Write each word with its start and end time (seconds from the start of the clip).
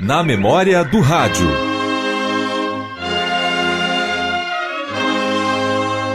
Na 0.00 0.22
memória 0.22 0.82
do 0.84 1.00
rádio. 1.00 1.46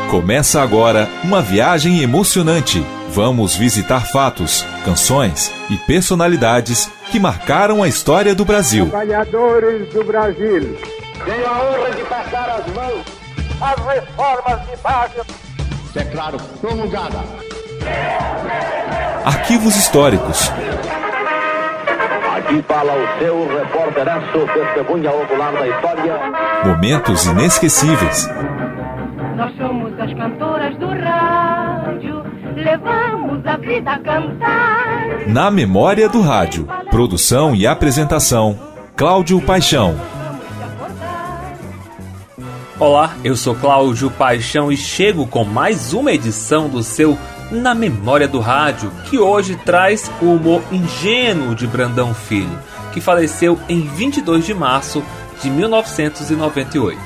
Começa 0.10 0.62
agora 0.62 1.08
uma 1.24 1.42
viagem 1.42 2.02
emocionante. 2.02 2.84
Vamos 3.10 3.56
visitar 3.56 4.08
fatos, 4.08 4.66
canções 4.84 5.52
e 5.70 5.78
personalidades 5.78 6.90
que 7.12 7.20
marcaram 7.20 7.84
a 7.84 7.88
história 7.88 8.34
do 8.34 8.44
Brasil. 8.44 8.90
Trabalhadores 8.90 9.94
do 9.94 10.04
Brasil. 10.04 10.78
Tenho 11.26 11.48
a 11.48 11.52
honra 11.52 11.92
de 11.92 12.04
passar 12.06 12.50
as 12.50 12.74
mãos 12.74 13.06
às 13.62 13.86
reformas 13.86 14.68
de 14.68 14.78
base. 14.78 15.22
Declaro 15.94 16.38
promulgada. 16.60 17.20
Arquivos 19.26 19.76
históricos. 19.76 20.52
Aqui 22.44 22.62
fala 22.68 22.94
o 22.94 23.20
seu 23.20 23.48
repórteraço, 23.48 24.40
testemunha 24.54 25.12
ocular 25.12 25.54
da 25.54 25.66
história. 25.66 26.20
Momentos 26.66 27.26
inesquecíveis. 27.26 28.30
Nós 29.38 29.56
somos 29.56 29.98
as 29.98 30.14
cantoras 30.14 30.78
do 30.78 30.88
rádio, 30.88 32.22
levamos 32.56 33.46
a 33.46 33.56
vida 33.56 33.92
a 33.92 34.00
cantar. 34.00 35.26
Na 35.26 35.50
memória 35.50 36.10
do 36.10 36.20
rádio. 36.20 36.68
Produção 36.92 37.56
e 37.56 37.66
apresentação: 37.66 38.60
Cláudio 38.94 39.40
Paixão. 39.42 39.96
Olá, 42.78 43.16
eu 43.24 43.38
sou 43.38 43.56
Cláudio 43.56 44.12
Paixão 44.12 44.70
e 44.70 44.76
chego 44.76 45.26
com 45.26 45.46
mais 45.46 45.94
uma 45.94 46.12
edição 46.12 46.68
do 46.68 46.84
seu 46.84 47.18
Na 47.54 47.76
Memória 47.76 48.28
do 48.28 48.40
Rádio, 48.40 48.92
que 49.08 49.20
hoje 49.20 49.56
traz 49.64 50.10
o 50.20 50.26
humor 50.26 50.64
ingênuo 50.72 51.54
de 51.54 51.68
Brandão 51.68 52.12
Filho, 52.12 52.58
que 52.92 53.00
faleceu 53.00 53.60
em 53.70 53.82
22 53.82 54.44
de 54.44 54.56
março 54.56 55.04
de 55.40 55.52
1998. 55.52 57.00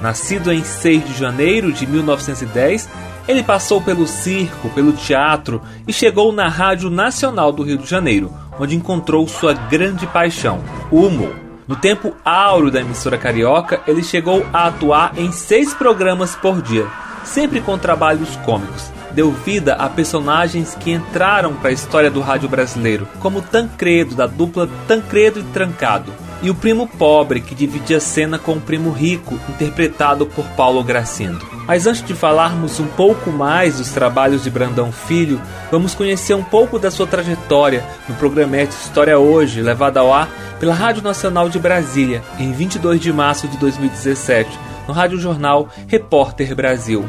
Nascido 0.00 0.52
em 0.52 0.64
6 0.64 1.06
de 1.06 1.14
janeiro 1.14 1.72
de 1.72 1.86
1910, 1.86 2.88
ele 3.28 3.44
passou 3.44 3.80
pelo 3.80 4.04
circo, 4.04 4.68
pelo 4.70 4.92
teatro 4.92 5.62
e 5.86 5.92
chegou 5.92 6.32
na 6.32 6.48
Rádio 6.48 6.90
Nacional 6.90 7.52
do 7.52 7.62
Rio 7.62 7.78
de 7.78 7.88
Janeiro, 7.88 8.32
onde 8.58 8.74
encontrou 8.74 9.28
sua 9.28 9.52
grande 9.52 10.04
paixão, 10.08 10.64
o 10.90 11.02
humor. 11.02 11.36
No 11.68 11.76
tempo 11.76 12.12
áureo 12.24 12.72
da 12.72 12.80
emissora 12.80 13.16
carioca, 13.16 13.80
ele 13.86 14.02
chegou 14.02 14.44
a 14.52 14.66
atuar 14.66 15.12
em 15.16 15.30
seis 15.30 15.72
programas 15.72 16.34
por 16.34 16.60
dia, 16.60 16.88
sempre 17.22 17.60
com 17.60 17.78
trabalhos 17.78 18.34
cômicos. 18.44 18.90
Deu 19.14 19.30
vida 19.30 19.74
a 19.74 19.88
personagens 19.88 20.74
que 20.74 20.90
entraram 20.90 21.54
para 21.54 21.68
a 21.68 21.72
história 21.72 22.10
do 22.10 22.20
rádio 22.20 22.48
brasileiro, 22.48 23.06
como 23.20 23.42
Tancredo, 23.42 24.14
da 24.14 24.26
dupla 24.26 24.68
Tancredo 24.88 25.40
e 25.40 25.44
Trancado, 25.44 26.12
e 26.42 26.50
o 26.50 26.54
primo 26.54 26.88
pobre, 26.88 27.40
que 27.40 27.54
dividia 27.54 28.00
cena 28.00 28.38
com 28.38 28.54
o 28.54 28.60
primo 28.60 28.90
rico, 28.90 29.38
interpretado 29.48 30.26
por 30.26 30.44
Paulo 30.56 30.82
Gracindo. 30.82 31.46
Mas 31.66 31.86
antes 31.86 32.02
de 32.02 32.14
falarmos 32.14 32.80
um 32.80 32.86
pouco 32.86 33.30
mais 33.30 33.78
dos 33.78 33.90
trabalhos 33.90 34.42
de 34.42 34.50
Brandão 34.50 34.90
Filho, 34.90 35.40
vamos 35.70 35.94
conhecer 35.94 36.34
um 36.34 36.42
pouco 36.42 36.78
da 36.78 36.90
sua 36.90 37.06
trajetória 37.06 37.84
no 38.08 38.14
programete 38.16 38.72
História 38.72 39.18
Hoje, 39.18 39.62
levado 39.62 39.98
ao 39.98 40.12
ar 40.12 40.28
pela 40.58 40.74
Rádio 40.74 41.02
Nacional 41.02 41.48
de 41.48 41.58
Brasília, 41.58 42.22
em 42.38 42.52
22 42.52 43.00
de 43.00 43.12
março 43.12 43.46
de 43.46 43.56
2017, 43.58 44.58
no 44.88 44.94
Rádio 44.94 45.18
Jornal 45.18 45.68
Repórter 45.86 46.54
Brasil. 46.56 47.04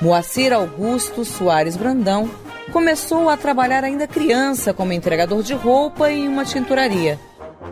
Moacir 0.00 0.52
Augusto 0.52 1.24
Soares 1.24 1.76
Brandão 1.76 2.30
começou 2.72 3.28
a 3.28 3.36
trabalhar 3.36 3.82
ainda 3.82 4.06
criança 4.06 4.72
como 4.72 4.92
entregador 4.92 5.42
de 5.42 5.54
roupa 5.54 6.08
em 6.08 6.28
uma 6.28 6.44
tinturaria. 6.44 7.18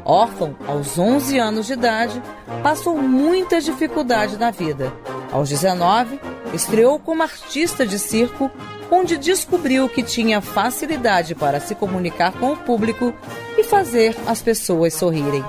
Órfão, 0.05 0.57
aos 0.67 0.99
11 0.99 1.39
anos 1.39 1.67
de 1.67 1.75
idade, 1.75 2.21
passou 2.65 2.97
muita 2.99 3.61
dificuldade 3.61 4.37
na 4.37 4.51
vida. 4.51 4.93
Aos 5.31 5.49
19, 5.49 6.19
estreou 6.53 6.99
como 6.99 7.23
artista 7.23 7.87
de 7.87 7.99
circo, 7.99 8.51
onde 8.91 9.17
descobriu 9.17 9.89
que 9.89 10.03
tinha 10.03 10.41
facilidade 10.41 11.33
para 11.33 11.61
se 11.61 11.77
comunicar 11.77 12.33
com 12.33 12.53
o 12.53 12.57
público 12.57 13.15
e 13.57 13.63
fazer 13.63 14.17
as 14.27 14.43
pessoas 14.43 14.95
sorrirem. 14.95 15.45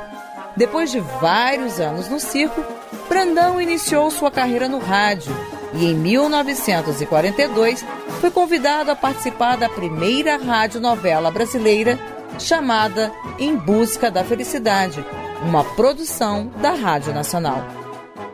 Depois 0.56 0.92
de 0.92 1.00
vários 1.00 1.80
anos 1.80 2.08
no 2.08 2.20
circo, 2.20 2.64
Brandão 3.10 3.60
iniciou 3.60 4.12
sua 4.12 4.30
carreira 4.30 4.68
no 4.68 4.78
rádio 4.78 5.34
e 5.74 5.86
em 5.86 5.96
1942 5.96 7.86
foi 8.20 8.32
convidado 8.32 8.92
a 8.92 8.96
participar 8.96 9.58
da 9.58 9.70
primeira 9.70 10.38
radionovela 10.38 11.32
brasileira 11.32 12.00
chamada 12.40 13.12
Em 13.40 13.56
Busca 13.56 14.12
da 14.12 14.24
Felicidade, 14.24 15.04
uma 15.44 15.64
produção 15.64 16.52
da 16.62 16.72
Rádio 16.72 17.14
Nacional. 17.14 17.64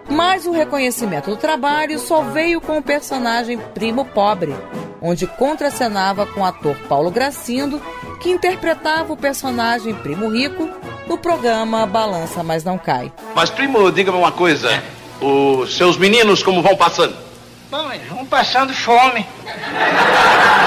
Mas 0.09 0.45
o 0.45 0.51
reconhecimento 0.51 1.29
do 1.29 1.37
trabalho 1.37 1.97
só 1.97 2.21
veio 2.21 2.59
com 2.59 2.77
o 2.77 2.83
personagem 2.83 3.57
Primo 3.73 4.05
Pobre, 4.05 4.53
onde 5.01 5.25
contracenava 5.25 6.25
com 6.25 6.41
o 6.41 6.45
ator 6.45 6.75
Paulo 6.89 7.09
Gracindo, 7.09 7.81
que 8.21 8.29
interpretava 8.29 9.13
o 9.13 9.17
personagem 9.17 9.93
Primo 9.95 10.29
Rico 10.29 10.69
no 11.07 11.17
programa 11.17 11.85
Balança 11.85 12.43
Mas 12.43 12.63
Não 12.63 12.77
Cai. 12.77 13.11
Mas, 13.35 13.49
primo, 13.49 13.91
diga-me 13.91 14.17
uma 14.17 14.31
coisa. 14.31 14.83
Os 15.21 15.75
seus 15.75 15.97
meninos 15.97 16.43
como 16.43 16.61
vão 16.61 16.75
passando? 16.75 17.22
Bom, 17.73 17.91
eles 17.91 18.07
vão 18.07 18.23
passando 18.23 18.71
fome. 18.71 19.25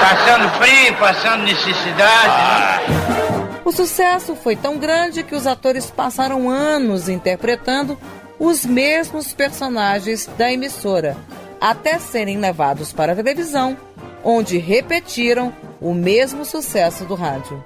Passando 0.01 0.49
frio, 0.57 0.93
passando 0.99 1.43
necessidade. 1.43 2.89
Né? 2.91 3.61
O 3.63 3.71
sucesso 3.71 4.35
foi 4.35 4.57
tão 4.57 4.77
grande 4.77 5.23
que 5.23 5.33
os 5.33 5.47
atores 5.47 5.89
passaram 5.89 6.49
anos 6.49 7.07
interpretando 7.07 7.97
os 8.37 8.65
mesmos 8.65 9.31
personagens 9.31 10.29
da 10.37 10.51
emissora, 10.51 11.15
até 11.61 11.97
serem 11.97 12.39
levados 12.39 12.91
para 12.91 13.13
a 13.13 13.15
televisão, 13.15 13.77
onde 14.21 14.57
repetiram 14.57 15.53
o 15.79 15.93
mesmo 15.93 16.43
sucesso 16.43 17.05
do 17.05 17.15
rádio. 17.15 17.63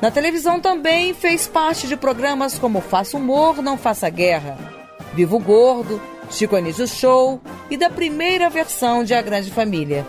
Na 0.00 0.10
televisão 0.10 0.58
também 0.58 1.12
fez 1.12 1.46
parte 1.46 1.86
de 1.86 1.98
programas 1.98 2.58
como 2.58 2.80
Faça 2.80 3.18
Humor, 3.18 3.60
Não 3.60 3.76
Faça 3.76 4.08
Guerra, 4.08 4.56
Vivo 5.12 5.38
Gordo, 5.38 6.00
Chico 6.30 6.56
Anísio 6.56 6.86
Show 6.86 7.40
e 7.70 7.76
da 7.76 7.90
primeira 7.90 8.50
versão 8.50 9.04
de 9.04 9.14
A 9.14 9.22
Grande 9.22 9.50
Família. 9.50 10.06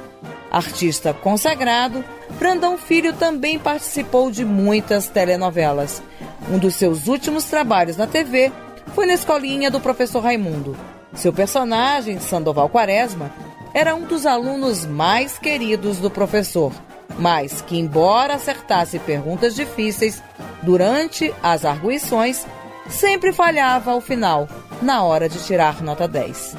Artista 0.51 1.13
consagrado, 1.13 2.03
Brandão 2.39 2.77
Filho 2.77 3.13
também 3.13 3.59
participou 3.59 4.31
de 4.31 4.45
muitas 4.45 5.07
telenovelas. 5.07 6.01
Um 6.49 6.57
dos 6.57 6.75
seus 6.75 7.07
últimos 7.07 7.45
trabalhos 7.45 7.97
na 7.97 8.07
TV 8.07 8.51
foi 8.93 9.05
na 9.05 9.13
escolinha 9.13 9.69
do 9.69 9.79
professor 9.79 10.23
Raimundo. 10.23 10.77
Seu 11.13 11.33
personagem, 11.33 12.19
Sandoval 12.19 12.69
Quaresma, 12.69 13.31
era 13.73 13.95
um 13.95 14.03
dos 14.03 14.25
alunos 14.25 14.85
mais 14.85 15.37
queridos 15.37 15.97
do 15.97 16.09
professor, 16.09 16.71
mas 17.19 17.61
que, 17.61 17.77
embora 17.77 18.35
acertasse 18.35 18.99
perguntas 18.99 19.55
difíceis 19.55 20.21
durante 20.63 21.33
as 21.43 21.65
arguições, 21.65 22.45
sempre 22.89 23.33
falhava 23.33 23.91
ao 23.91 24.01
final, 24.01 24.47
na 24.81 25.03
hora 25.03 25.29
de 25.29 25.43
tirar 25.43 25.81
nota 25.81 26.07
10. 26.07 26.55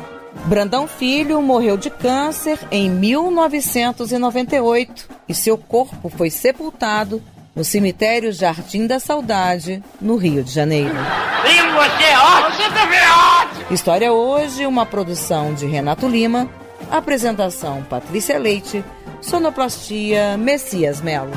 Brandão 0.47 0.87
Filho 0.87 1.43
morreu 1.43 1.77
de 1.77 1.91
câncer 1.91 2.59
em 2.71 2.89
1998 2.89 5.09
e 5.29 5.35
seu 5.35 5.59
corpo 5.59 6.09
foi 6.09 6.31
sepultado 6.31 7.21
no 7.55 7.63
cemitério 7.65 8.33
Jardim 8.33 8.87
da 8.87 9.01
Saudade, 9.01 9.83
no 10.01 10.17
Rio 10.17 10.43
de 10.45 10.53
Janeiro. 10.53 10.95
Primo, 11.43 11.73
você 11.73 12.05
é 12.05 12.19
ótimo! 12.19 12.57
Você 12.57 12.69
também 12.69 12.99
é 12.99 13.11
ótimo! 13.11 13.73
História 13.73 14.13
hoje, 14.13 14.67
uma 14.67 14.85
produção 14.85 15.55
de 15.55 15.65
Renato 15.67 16.07
Lima, 16.07 16.47
apresentação 16.91 17.83
Patrícia 17.83 18.39
Leite, 18.39 18.85
sonoplastia 19.23 20.37
Messias 20.37 21.01
Melo. 21.01 21.33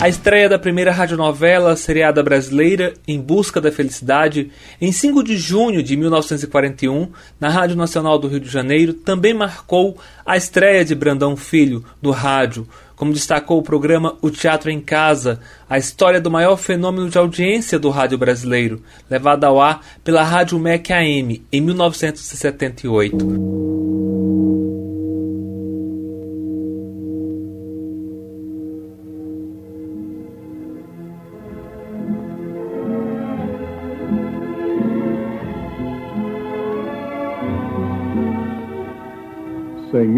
A 0.00 0.08
estreia 0.08 0.48
da 0.48 0.60
primeira 0.60 0.92
radionovela 0.92 1.74
seriada 1.74 2.22
brasileira 2.22 2.94
Em 3.06 3.20
Busca 3.20 3.60
da 3.60 3.72
Felicidade, 3.72 4.48
em 4.80 4.92
5 4.92 5.24
de 5.24 5.36
junho 5.36 5.82
de 5.82 5.96
1941, 5.96 7.10
na 7.40 7.48
Rádio 7.48 7.74
Nacional 7.74 8.16
do 8.16 8.28
Rio 8.28 8.38
de 8.38 8.48
Janeiro, 8.48 8.94
também 8.94 9.34
marcou 9.34 9.98
a 10.24 10.36
estreia 10.36 10.84
de 10.84 10.94
Brandão 10.94 11.36
Filho 11.36 11.84
no 12.00 12.12
rádio, 12.12 12.64
como 12.94 13.12
destacou 13.12 13.58
o 13.58 13.62
programa 13.62 14.16
O 14.22 14.30
Teatro 14.30 14.70
em 14.70 14.80
Casa, 14.80 15.40
a 15.68 15.78
história 15.78 16.20
do 16.20 16.30
maior 16.30 16.56
fenômeno 16.56 17.10
de 17.10 17.18
audiência 17.18 17.76
do 17.76 17.90
rádio 17.90 18.18
brasileiro, 18.18 18.80
levado 19.10 19.42
ao 19.42 19.60
ar 19.60 19.84
pela 20.04 20.22
Rádio 20.22 20.60
MEC 20.60 20.92
AM 20.92 21.42
em 21.50 21.60
1978. 21.60 23.87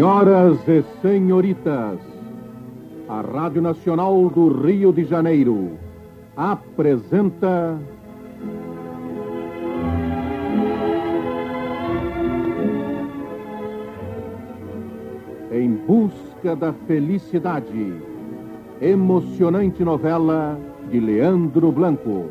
Senhoras 0.01 0.67
e 0.67 0.83
senhoritas, 0.99 1.99
A 3.07 3.21
Rádio 3.21 3.61
Nacional 3.61 4.31
do 4.31 4.47
Rio 4.47 4.91
de 4.91 5.03
Janeiro 5.03 5.77
apresenta. 6.35 7.77
Em 15.51 15.69
busca 15.85 16.55
da 16.55 16.73
felicidade. 16.87 17.93
Emocionante 18.81 19.83
novela 19.83 20.59
de 20.89 20.99
Leandro 20.99 21.71
Blanco. 21.71 22.25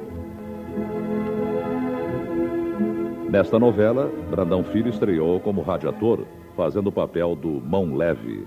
Nesta 3.31 3.61
novela, 3.61 4.11
Brandão 4.29 4.65
Filho 4.65 4.89
estreou 4.89 5.39
como 5.39 5.63
radiator, 5.63 6.27
fazendo 6.61 6.89
o 6.89 6.93
papel 6.93 7.35
do 7.35 7.63
Mão 7.63 7.95
Leve. 7.95 8.47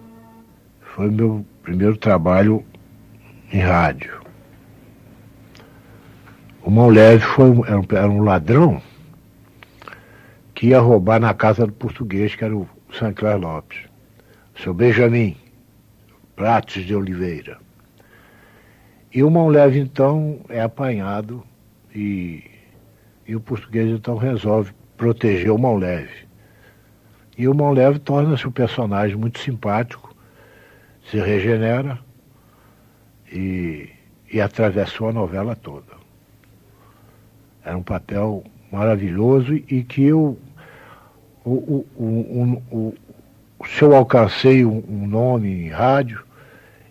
Foi 0.82 1.10
meu 1.10 1.44
primeiro 1.64 1.98
trabalho 1.98 2.64
em 3.52 3.58
rádio. 3.58 4.22
O 6.62 6.70
Mão 6.70 6.90
Leve 6.90 7.24
foi, 7.24 7.50
era, 7.66 7.80
um, 7.80 7.86
era 7.90 8.10
um 8.10 8.22
ladrão 8.22 8.80
que 10.54 10.68
ia 10.68 10.80
roubar 10.80 11.20
na 11.20 11.34
casa 11.34 11.66
do 11.66 11.74
português, 11.74 12.36
que 12.36 12.46
era 12.46 12.56
o 12.56 12.70
Sancler 12.92 13.40
Lopes. 13.40 13.80
Seu 14.62 14.76
Benjamin 14.76 15.36
Pratos 16.36 16.86
de 16.86 16.96
Oliveira. 16.96 17.58
E 19.12 19.24
o 19.24 19.32
Mão 19.32 19.48
Leve, 19.48 19.80
então, 19.80 20.40
é 20.50 20.62
apanhado 20.62 21.44
e 21.96 22.44
e 23.26 23.36
o 23.36 23.40
português 23.40 23.90
então 23.90 24.18
resolve 24.18 24.72
proteger 24.98 25.50
o 25.50 25.58
Mão 25.58 25.78
Leve. 25.78 26.23
E 27.38 27.48
o 27.48 27.56
Mão 27.56 27.72
Leve 27.72 28.00
torna-se 28.00 28.48
um 28.48 28.52
personagem 28.52 29.16
muito 29.16 29.40
simpático, 29.40 30.16
se 31.10 31.18
regenera 31.18 32.00
e, 33.32 33.90
e 34.32 34.40
atravessou 34.40 35.10
a 35.10 35.14
novela 35.14 35.56
toda. 35.56 35.94
Era 37.66 37.78
um 37.78 37.84
papel 37.84 38.44
maravilhoso 38.72 39.56
e 39.56 39.84
que 39.84 40.04
eu, 40.04 40.38
o, 41.44 41.52
o, 41.52 41.88
o, 41.96 42.64
o, 42.72 42.96
se 43.66 43.82
eu 43.82 43.96
alcancei 43.96 44.66
um, 44.66 44.84
um 44.88 45.08
nome 45.08 45.66
em 45.66 45.70
rádio, 45.70 46.24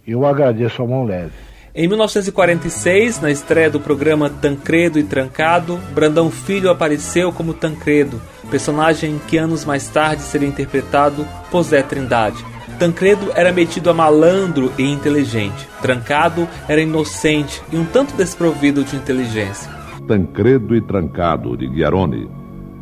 eu 0.06 0.26
agradeço 0.26 0.82
ao 0.82 0.88
Mão 0.88 1.04
Leve. 1.04 1.51
Em 1.74 1.88
1946, 1.88 3.22
na 3.22 3.30
estreia 3.30 3.70
do 3.70 3.80
programa 3.80 4.28
Tancredo 4.28 4.98
e 4.98 5.02
Trancado, 5.02 5.78
Brandão 5.94 6.30
Filho 6.30 6.68
apareceu 6.68 7.32
como 7.32 7.54
Tancredo, 7.54 8.20
personagem 8.50 9.18
que 9.26 9.38
anos 9.38 9.64
mais 9.64 9.88
tarde 9.88 10.20
seria 10.20 10.46
interpretado 10.46 11.26
por 11.50 11.62
Zé 11.62 11.82
Trindade. 11.82 12.44
Tancredo 12.78 13.32
era 13.34 13.50
metido 13.50 13.88
a 13.88 13.94
malandro 13.94 14.70
e 14.76 14.82
inteligente. 14.82 15.66
Trancado 15.80 16.46
era 16.68 16.82
inocente 16.82 17.62
e 17.72 17.78
um 17.78 17.86
tanto 17.86 18.14
desprovido 18.16 18.84
de 18.84 18.94
inteligência. 18.94 19.72
Tancredo 20.06 20.76
e 20.76 20.80
Trancado, 20.82 21.56
de 21.56 21.66
Guiarone, 21.66 22.28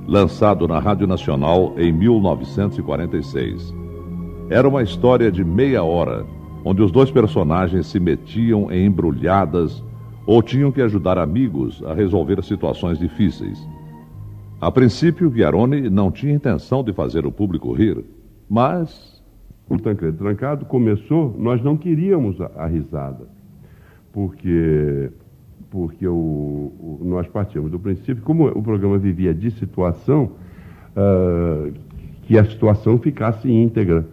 lançado 0.04 0.66
na 0.66 0.80
Rádio 0.80 1.06
Nacional 1.06 1.74
em 1.78 1.92
1946. 1.92 3.72
Era 4.48 4.68
uma 4.68 4.82
história 4.82 5.30
de 5.30 5.44
meia 5.44 5.84
hora 5.84 6.26
onde 6.64 6.82
os 6.82 6.90
dois 6.90 7.10
personagens 7.10 7.86
se 7.86 7.98
metiam 7.98 8.70
em 8.70 8.86
embrulhadas 8.86 9.82
ou 10.26 10.42
tinham 10.42 10.70
que 10.70 10.82
ajudar 10.82 11.18
amigos 11.18 11.82
a 11.84 11.94
resolver 11.94 12.42
situações 12.44 12.98
difíceis. 12.98 13.58
A 14.60 14.70
princípio, 14.70 15.30
Guiarone 15.30 15.88
não 15.88 16.10
tinha 16.10 16.34
intenção 16.34 16.84
de 16.84 16.92
fazer 16.92 17.24
o 17.24 17.32
público 17.32 17.72
rir, 17.72 18.04
mas. 18.48 19.18
O 19.68 19.78
Tancredo 19.78 20.18
Trancado 20.18 20.64
começou, 20.66 21.34
nós 21.38 21.62
não 21.62 21.76
queríamos 21.76 22.40
a, 22.40 22.50
a 22.56 22.66
risada, 22.66 23.24
porque, 24.12 25.10
porque 25.70 26.06
o, 26.08 26.12
o, 26.12 27.00
nós 27.04 27.28
partimos 27.28 27.70
do 27.70 27.78
princípio, 27.78 28.22
como 28.22 28.48
o 28.48 28.62
programa 28.62 28.98
vivia 28.98 29.32
de 29.32 29.50
situação, 29.52 30.32
uh, 30.96 31.72
que 32.24 32.36
a 32.36 32.44
situação 32.44 32.98
ficasse 32.98 33.50
íntegra. 33.50 34.04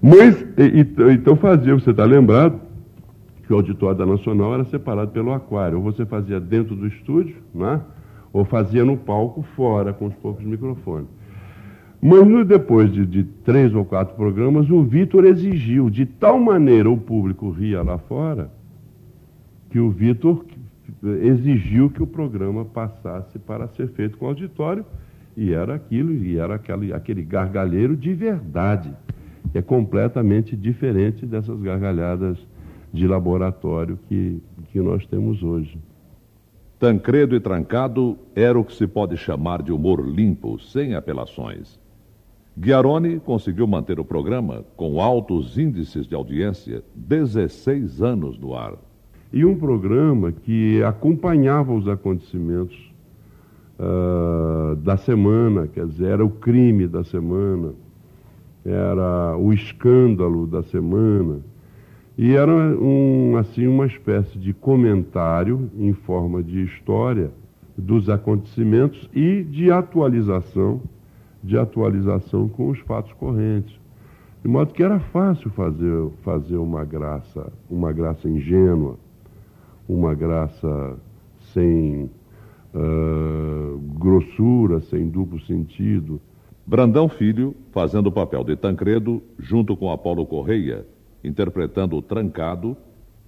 Mas, 0.00 0.40
e, 0.56 1.12
então 1.12 1.36
fazia, 1.36 1.74
você 1.74 1.90
está 1.90 2.04
lembrado, 2.04 2.60
que 3.48 3.52
o 3.52 3.56
auditório 3.56 3.96
da 3.96 4.04
Nacional 4.04 4.54
era 4.54 4.64
separado 4.66 5.10
pelo 5.10 5.32
aquário. 5.32 5.78
Ou 5.78 5.82
você 5.82 6.04
fazia 6.04 6.38
dentro 6.38 6.76
do 6.76 6.86
estúdio, 6.86 7.36
né? 7.54 7.80
ou 8.30 8.44
fazia 8.44 8.84
no 8.84 8.96
palco 8.96 9.42
fora, 9.56 9.92
com 9.92 10.06
os 10.06 10.14
poucos 10.16 10.44
microfones. 10.44 11.08
Mas 12.00 12.46
depois 12.46 12.92
de, 12.92 13.06
de 13.06 13.24
três 13.24 13.74
ou 13.74 13.84
quatro 13.84 14.14
programas, 14.14 14.70
o 14.70 14.82
Vitor 14.84 15.24
exigiu, 15.24 15.88
de 15.88 16.04
tal 16.04 16.38
maneira 16.38 16.88
o 16.88 16.96
público 16.96 17.50
ria 17.50 17.82
lá 17.82 17.98
fora, 17.98 18.50
que 19.70 19.80
o 19.80 19.90
Vitor 19.90 20.44
exigiu 21.22 21.90
que 21.90 22.02
o 22.02 22.06
programa 22.06 22.64
passasse 22.66 23.38
para 23.38 23.66
ser 23.68 23.88
feito 23.88 24.18
com 24.18 24.26
auditório, 24.26 24.84
e 25.36 25.52
era 25.52 25.74
aquilo, 25.74 26.12
e 26.12 26.36
era 26.36 26.56
aquele, 26.56 26.92
aquele 26.92 27.22
gargalheiro 27.22 27.96
de 27.96 28.12
verdade 28.12 28.94
que 29.50 29.58
é 29.58 29.62
completamente 29.62 30.56
diferente 30.56 31.26
dessas 31.26 31.60
gargalhadas 31.60 32.38
de 32.92 33.06
laboratório 33.06 33.98
que, 34.08 34.42
que 34.72 34.80
nós 34.80 35.06
temos 35.06 35.42
hoje. 35.42 35.78
Tancredo 36.78 37.34
e 37.34 37.40
Trancado 37.40 38.16
era 38.36 38.58
o 38.58 38.64
que 38.64 38.72
se 38.72 38.86
pode 38.86 39.16
chamar 39.16 39.62
de 39.62 39.72
humor 39.72 40.06
limpo, 40.06 40.58
sem 40.60 40.94
apelações. 40.94 41.78
Guiarone 42.56 43.20
conseguiu 43.20 43.66
manter 43.66 44.00
o 44.00 44.04
programa 44.04 44.64
com 44.76 45.00
altos 45.00 45.58
índices 45.58 46.06
de 46.06 46.14
audiência, 46.14 46.82
16 46.94 48.02
anos 48.02 48.38
no 48.38 48.54
ar. 48.54 48.74
E 49.32 49.44
um 49.44 49.56
programa 49.56 50.32
que 50.32 50.82
acompanhava 50.82 51.72
os 51.72 51.86
acontecimentos 51.86 52.76
uh, 53.78 54.74
da 54.76 54.96
semana, 54.96 55.66
quer 55.66 55.86
dizer, 55.86 56.06
era 56.06 56.24
o 56.24 56.30
crime 56.30 56.86
da 56.88 57.04
semana, 57.04 57.74
era 58.68 59.36
o 59.36 59.52
escândalo 59.52 60.46
da 60.46 60.62
semana. 60.62 61.40
E 62.16 62.34
era 62.34 62.52
um, 62.52 63.36
assim, 63.36 63.66
uma 63.66 63.86
espécie 63.86 64.38
de 64.38 64.52
comentário 64.52 65.70
em 65.78 65.92
forma 65.92 66.42
de 66.42 66.64
história 66.64 67.30
dos 67.76 68.10
acontecimentos 68.10 69.08
e 69.14 69.44
de 69.44 69.70
atualização, 69.70 70.82
de 71.42 71.56
atualização 71.56 72.48
com 72.48 72.70
os 72.70 72.78
fatos 72.80 73.12
correntes. 73.12 73.78
De 74.42 74.48
modo 74.48 74.74
que 74.74 74.82
era 74.82 74.98
fácil 74.98 75.50
fazer, 75.50 76.08
fazer 76.22 76.56
uma 76.56 76.84
graça, 76.84 77.52
uma 77.70 77.92
graça 77.92 78.28
ingênua, 78.28 78.96
uma 79.88 80.14
graça 80.14 80.96
sem 81.52 82.10
uh, 82.74 83.78
grossura, 83.98 84.80
sem 84.80 85.08
duplo 85.08 85.40
sentido, 85.40 86.20
Brandão 86.68 87.08
Filho, 87.08 87.56
fazendo 87.72 88.08
o 88.08 88.12
papel 88.12 88.44
de 88.44 88.54
Tancredo, 88.54 89.22
junto 89.38 89.74
com 89.74 89.90
Apolo 89.90 90.26
Correia, 90.26 90.84
interpretando 91.24 91.96
o 91.96 92.02
Trancado, 92.02 92.76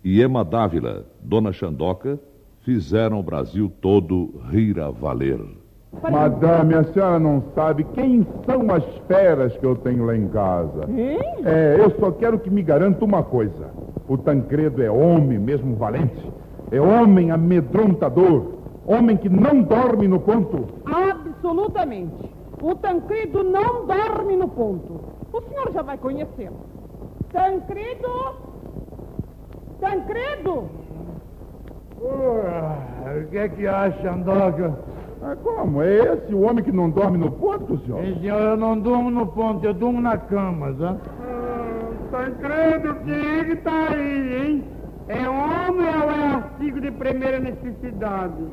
e 0.05 0.21
Ema 0.21 0.45
Dávila, 0.45 1.07
Dona 1.23 1.51
Xandoca, 1.51 2.21
fizeram 2.67 3.19
o 3.19 3.23
Brasil 3.23 3.73
todo 3.81 4.43
rir 4.51 4.79
a 4.79 4.91
valer. 4.91 5.41
Madame, 6.03 6.75
a 6.75 6.85
senhora 6.93 7.19
não 7.19 7.43
sabe 7.55 7.85
quem 7.95 8.27
são 8.45 8.71
as 8.71 8.85
feras 9.09 9.57
que 9.57 9.65
eu 9.65 9.75
tenho 9.75 10.05
lá 10.05 10.15
em 10.15 10.29
casa. 10.29 10.85
Hein? 10.91 11.19
É, 11.43 11.79
eu 11.81 11.99
só 11.99 12.11
quero 12.11 12.39
que 12.39 12.51
me 12.51 12.63
garanta 12.63 13.03
uma 13.03 13.23
coisa. 13.23 13.71
O 14.07 14.19
Tancredo 14.19 14.83
é 14.83 14.91
homem 14.91 15.39
mesmo 15.39 15.77
valente. 15.77 16.31
É 16.71 16.79
homem 16.79 17.31
amedrontador. 17.31 18.57
Homem 18.85 19.17
que 19.17 19.31
não 19.31 19.63
dorme 19.63 20.07
no 20.07 20.21
ponto. 20.21 20.69
Absolutamente. 20.85 22.40
O 22.63 22.75
Tancredo 22.75 23.43
não 23.43 23.87
dorme 23.87 24.37
no 24.37 24.49
ponto. 24.49 25.01
O 25.33 25.41
senhor 25.43 25.73
já 25.73 25.83
vai 25.83 25.97
conhecê-lo. 25.97 26.57
Tancredo! 27.33 28.09
Tancredo! 29.81 30.69
o 32.01 33.31
que 33.31 33.39
é 33.39 33.49
que 33.49 33.67
acha, 33.67 34.11
Andoga? 34.13 34.79
Ah, 35.23 35.37
como? 35.37 35.83
É 35.83 35.97
esse 36.15 36.35
o 36.35 36.41
homem 36.41 36.65
que 36.65 36.73
não 36.73 36.91
dorme 36.91 37.19
no 37.19 37.31
ponto, 37.31 37.79
senhor? 37.85 38.03
Sim, 38.03 38.21
senhor, 38.21 38.41
eu 38.41 38.57
não 38.57 38.79
durmo 38.79 39.11
no 39.11 39.27
ponto, 39.27 39.65
eu 39.65 39.75
durmo 39.75 40.01
na 40.01 40.17
cama, 40.17 40.75
tá? 40.75 40.97
Ah, 41.21 41.91
Tancredo, 42.11 42.95
quem 43.05 43.39
é 43.41 43.45
que 43.45 43.57
tá 43.57 43.89
aí, 43.91 44.47
hein? 44.47 44.65
É 45.09 45.29
homem 45.29 45.87
ou 45.87 46.11
é 46.11 46.35
artigo 46.37 46.81
de 46.81 46.91
primeira 46.93 47.39
necessidade? 47.39 48.45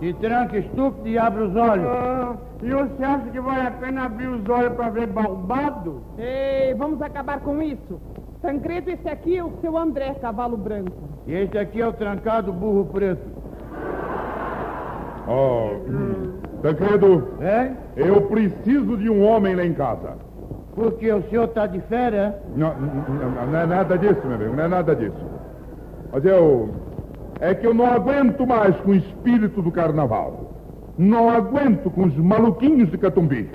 E 0.00 0.14
tranca 0.14 0.56
estúpido 0.56 1.08
e 1.08 1.18
abre 1.18 1.42
os 1.42 1.54
olhos. 1.54 1.86
Ah, 1.86 2.34
e 2.62 2.70
você 2.70 3.04
acha 3.04 3.30
que 3.30 3.40
vale 3.40 3.66
a 3.66 3.70
pena 3.70 4.04
abrir 4.04 4.28
os 4.28 4.48
olhos 4.48 4.72
para 4.72 4.90
ver 4.90 5.06
balbado? 5.08 6.02
Ei, 6.18 6.74
vamos 6.74 7.02
acabar 7.02 7.40
com 7.40 7.60
isso. 7.60 8.00
Tancredo, 8.40 8.90
esse 8.90 9.08
aqui 9.08 9.36
é 9.36 9.44
o 9.44 9.52
seu 9.60 9.76
André, 9.76 10.14
cavalo 10.14 10.56
branco. 10.56 10.92
E 11.26 11.34
esse 11.34 11.58
aqui 11.58 11.82
é 11.82 11.86
o 11.86 11.92
trancado 11.92 12.50
burro 12.52 12.86
preto. 12.86 13.28
Oh, 15.28 15.72
hum. 15.86 16.32
Tancredo. 16.62 17.28
É? 17.40 17.72
Eu 17.96 18.22
preciso 18.22 18.96
de 18.96 19.10
um 19.10 19.22
homem 19.22 19.54
lá 19.54 19.64
em 19.64 19.74
casa. 19.74 20.16
Porque 20.74 21.12
o 21.12 21.22
senhor 21.28 21.44
está 21.44 21.66
de 21.66 21.80
férias? 21.82 22.34
Não, 22.56 22.74
não, 22.74 23.46
não 23.46 23.58
é 23.58 23.66
nada 23.66 23.98
disso, 23.98 24.20
meu 24.24 24.34
amigo, 24.34 24.56
não 24.56 24.64
é 24.64 24.68
nada 24.68 24.94
disso. 24.94 25.26
Mas 26.12 26.24
eu. 26.24 26.70
É 27.40 27.54
que 27.54 27.66
eu 27.66 27.72
não 27.72 27.86
aguento 27.86 28.46
mais 28.46 28.76
com 28.80 28.90
o 28.90 28.94
espírito 28.94 29.62
do 29.62 29.72
carnaval. 29.72 30.52
Não 30.98 31.30
aguento 31.30 31.90
com 31.90 32.04
os 32.04 32.16
maluquinhos 32.16 32.90
de 32.90 32.98
Catumbi. 32.98 33.48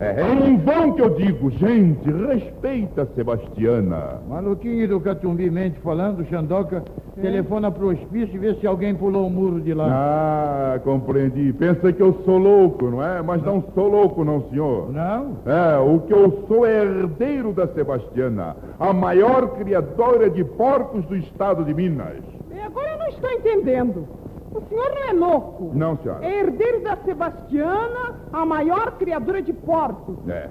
É, 0.00 0.22
é 0.22 0.48
em 0.48 0.56
vão 0.56 0.92
que 0.92 1.02
eu 1.02 1.10
digo, 1.10 1.50
gente, 1.50 2.10
respeita 2.10 3.02
a 3.02 3.06
Sebastiana. 3.14 4.20
Maluquinho 4.28 4.88
do 4.88 5.00
Catumbi 5.00 5.48
mente 5.48 5.78
falando, 5.80 6.24
Xandoca, 6.24 6.82
telefona 7.20 7.70
pro 7.70 7.90
hospício 7.90 8.34
e 8.34 8.38
vê 8.38 8.54
se 8.54 8.66
alguém 8.66 8.94
pulou 8.94 9.28
o 9.28 9.30
muro 9.30 9.60
de 9.60 9.72
lá. 9.72 9.86
Ah, 9.88 10.80
compreendi. 10.80 11.52
Pensa 11.52 11.92
que 11.92 12.02
eu 12.02 12.12
sou 12.24 12.38
louco, 12.38 12.90
não 12.90 13.02
é? 13.04 13.22
Mas 13.22 13.40
não 13.42 13.62
sou 13.72 13.86
louco, 13.88 14.24
não, 14.24 14.48
senhor. 14.48 14.90
Não? 14.90 15.36
É, 15.46 15.78
o 15.78 16.00
que 16.00 16.12
eu 16.12 16.44
sou 16.48 16.66
é 16.66 16.82
herdeiro 16.82 17.52
da 17.52 17.68
Sebastiana, 17.68 18.56
a 18.80 18.92
maior 18.92 19.56
criadora 19.58 20.28
de 20.28 20.42
porcos 20.42 21.04
do 21.04 21.16
estado 21.16 21.64
de 21.64 21.72
Minas. 21.72 22.33
E 22.54 22.60
agora 22.60 22.88
eu 22.92 22.98
não 22.98 23.08
estou 23.08 23.30
entendendo. 23.30 24.08
O 24.54 24.60
senhor 24.68 24.88
não 24.90 25.08
é 25.08 25.12
louco. 25.12 25.70
Não, 25.74 25.96
senhora. 25.98 26.24
É 26.24 26.40
herdeiro 26.40 26.80
da 26.82 26.96
Sebastiana, 26.98 28.20
a 28.32 28.46
maior 28.46 28.92
criadora 28.92 29.42
de 29.42 29.52
porcos. 29.52 30.16
É. 30.28 30.48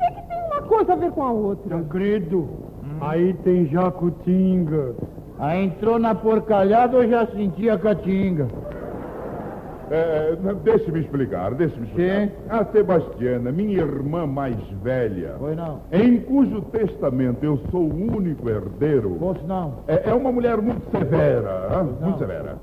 É 0.00 0.10
que 0.10 0.28
tem 0.28 0.42
uma 0.50 0.62
coisa 0.62 0.94
a 0.94 0.96
ver 0.96 1.12
com 1.12 1.22
a 1.22 1.30
outra. 1.30 1.76
Tancredo, 1.76 2.48
aí 3.00 3.32
tem 3.44 3.66
Jacutinga. 3.66 4.94
Aí 5.38 5.64
entrou 5.64 5.98
na 5.98 6.14
porcalhada 6.14 6.96
ou 6.96 7.06
já 7.06 7.26
sentia 7.26 7.74
a 7.74 7.78
catinga? 7.78 8.48
É, 9.90 10.36
deixe-me 10.64 11.00
explicar, 11.00 11.54
deixe-me 11.54 11.86
explicar. 11.86 12.26
Sim. 12.26 12.32
A 12.48 12.64
Sebastiana, 12.66 13.52
minha 13.52 13.78
irmã 13.78 14.26
mais 14.26 14.56
velha, 14.82 15.34
Foi 15.38 15.54
não. 15.54 15.80
em 15.92 16.20
cujo 16.20 16.60
testamento 16.62 17.42
eu 17.44 17.58
sou 17.70 17.82
o 17.82 18.16
único 18.16 18.48
herdeiro, 18.48 19.16
Fosse 19.18 19.44
não. 19.44 19.74
é, 19.86 20.10
é 20.10 20.14
uma 20.14 20.32
mulher 20.32 20.60
muito 20.60 20.90
severa, 20.90 21.68
hã? 21.72 21.82
muito 21.84 22.18
severa. 22.18 22.56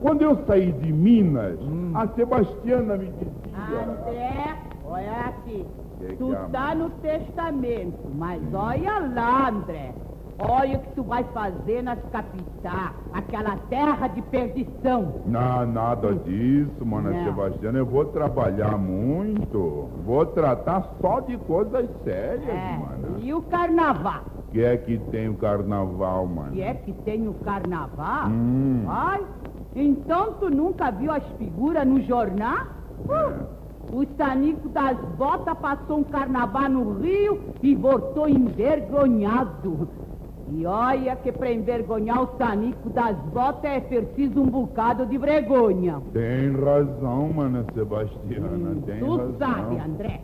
Quando 0.00 0.22
eu 0.22 0.36
saí 0.46 0.72
de 0.72 0.92
Minas, 0.92 1.58
a 1.94 2.06
Sebastiana 2.08 2.96
me 2.96 3.06
dizia... 3.06 3.80
André, 3.82 4.56
olha 4.84 5.12
aqui. 5.28 5.64
Que 5.98 6.16
tu 6.16 6.26
que 6.28 6.34
é, 6.34 6.38
tá 6.52 6.74
no 6.74 6.90
testamento, 6.90 8.10
mas 8.14 8.42
olha 8.52 8.98
lá, 9.14 9.48
André. 9.48 9.94
Olha 10.38 10.78
o 10.78 10.80
que 10.80 10.94
tu 10.96 11.04
vai 11.04 11.22
fazer 11.32 11.82
nas 11.82 11.98
capitais, 12.10 12.92
aquela 13.12 13.56
terra 13.68 14.08
de 14.08 14.20
perdição. 14.22 15.22
Não, 15.24 15.64
nada 15.66 16.12
disso, 16.14 16.84
mana 16.84 17.10
Não. 17.10 17.24
Sebastiana. 17.24 17.78
Eu 17.78 17.86
vou 17.86 18.06
trabalhar 18.06 18.76
muito. 18.76 19.90
Vou 20.04 20.26
tratar 20.26 20.96
só 21.00 21.20
de 21.20 21.38
coisas 21.38 21.88
sérias, 22.02 22.48
É. 22.48 22.76
mana. 22.78 23.18
E 23.20 23.32
o 23.32 23.42
carnaval? 23.42 24.22
que 24.50 24.60
é 24.62 24.76
que 24.76 24.98
tem 24.98 25.28
o 25.28 25.34
carnaval, 25.34 26.26
mano? 26.28 26.52
Que 26.52 26.62
é 26.62 26.74
que 26.74 26.92
tem 26.92 27.26
o 27.26 27.34
carnaval? 27.34 28.28
Hum. 28.28 28.84
Ai, 28.86 29.24
então 29.74 30.34
tu 30.34 30.48
nunca 30.48 30.92
viu 30.92 31.10
as 31.10 31.24
figuras 31.38 31.84
no 31.84 32.00
jornal? 32.02 32.58
Uh, 33.08 33.46
o 33.90 34.04
Sanico 34.16 34.68
das 34.68 34.96
Botas 35.16 35.58
passou 35.58 35.98
um 35.98 36.04
carnaval 36.04 36.68
no 36.68 37.00
Rio 37.00 37.40
e 37.62 37.74
voltou 37.74 38.28
envergonhado. 38.28 39.88
E 40.56 40.64
olha 40.66 41.16
que 41.16 41.32
para 41.32 41.52
envergonhar 41.52 42.22
o 42.22 42.38
Sanico 42.38 42.88
das 42.90 43.16
Botas 43.32 43.64
é 43.64 43.80
preciso 43.80 44.40
um 44.40 44.46
bocado 44.46 45.04
de 45.04 45.18
vergonha. 45.18 46.00
Tem 46.12 46.52
razão, 46.52 47.32
mana 47.32 47.64
Sebastiana, 47.74 48.76
tem 48.86 49.00
tu 49.00 49.16
razão. 49.16 49.36
sabe, 49.36 49.78
André, 49.80 50.20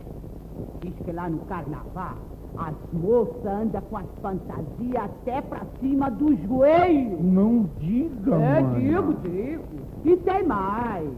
diz 0.81 0.95
que 1.05 1.11
lá 1.11 1.29
no 1.29 1.41
carnaval 1.41 2.30
as 2.57 2.75
moças 2.93 3.45
andam 3.47 3.81
com 3.91 3.97
as 3.97 4.07
fantasias 4.23 5.05
até 5.05 5.41
pra 5.41 5.61
cima 5.81 6.11
dos 6.11 6.39
joelhos. 6.43 7.21
Não 7.23 7.69
diga, 7.79 8.35
É, 8.37 8.61
mana. 8.61 8.79
digo, 8.81 9.15
digo. 9.23 9.65
E 10.05 10.17
tem 10.17 10.47
mais. 10.47 11.09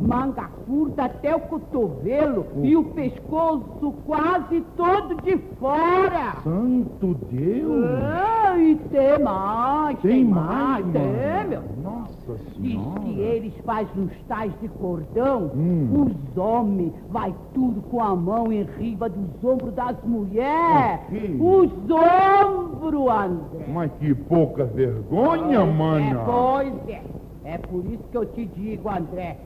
Manga 0.00 0.48
curta 0.66 1.04
até 1.04 1.34
o 1.34 1.40
cotovelo 1.40 2.46
e 2.62 2.76
o 2.76 2.84
pescoço 2.84 3.92
quase 4.06 4.60
todo 4.76 5.20
de 5.22 5.36
fora. 5.58 6.36
Santo 6.44 7.16
Deus! 7.30 7.84
É, 7.84 8.58
e 8.60 8.76
tem 8.76 9.18
mais, 9.22 9.98
tem, 10.00 10.10
Tem 10.10 10.24
mais, 10.24 10.84
mais, 10.84 10.92
tem, 10.92 11.02
mana. 11.02 11.44
meu. 11.48 11.62
Nossa 11.82 12.34
Diz 12.58 12.72
Senhora! 12.72 13.00
que 13.00 13.20
eles 13.20 13.54
fazem 13.64 14.02
uns 14.04 14.12
tais 14.28 14.52
de 14.60 14.68
cordão, 14.68 15.50
Hum. 15.54 16.06
os 16.06 16.36
homens 16.38 16.92
vai 17.10 17.34
tudo 17.54 17.80
com 17.90 18.02
a 18.02 18.14
mão 18.14 18.52
em 18.52 18.62
riba 18.78 19.08
dos 19.08 19.42
ombros 19.44 19.74
das 19.74 19.96
mulheres. 20.04 20.77
Que 21.10 21.36
Os 21.40 21.72
ombros, 21.90 23.08
André. 23.10 23.66
Mas 23.68 23.90
que 23.98 24.14
pouca 24.14 24.64
vergonha, 24.64 25.60
É, 25.60 25.64
mana! 25.64 26.20
pois 26.24 26.88
é. 26.88 27.02
É 27.44 27.58
por 27.58 27.84
isso 27.86 28.02
que 28.10 28.16
eu 28.16 28.26
te 28.26 28.44
digo, 28.44 28.88
André. 28.88 29.38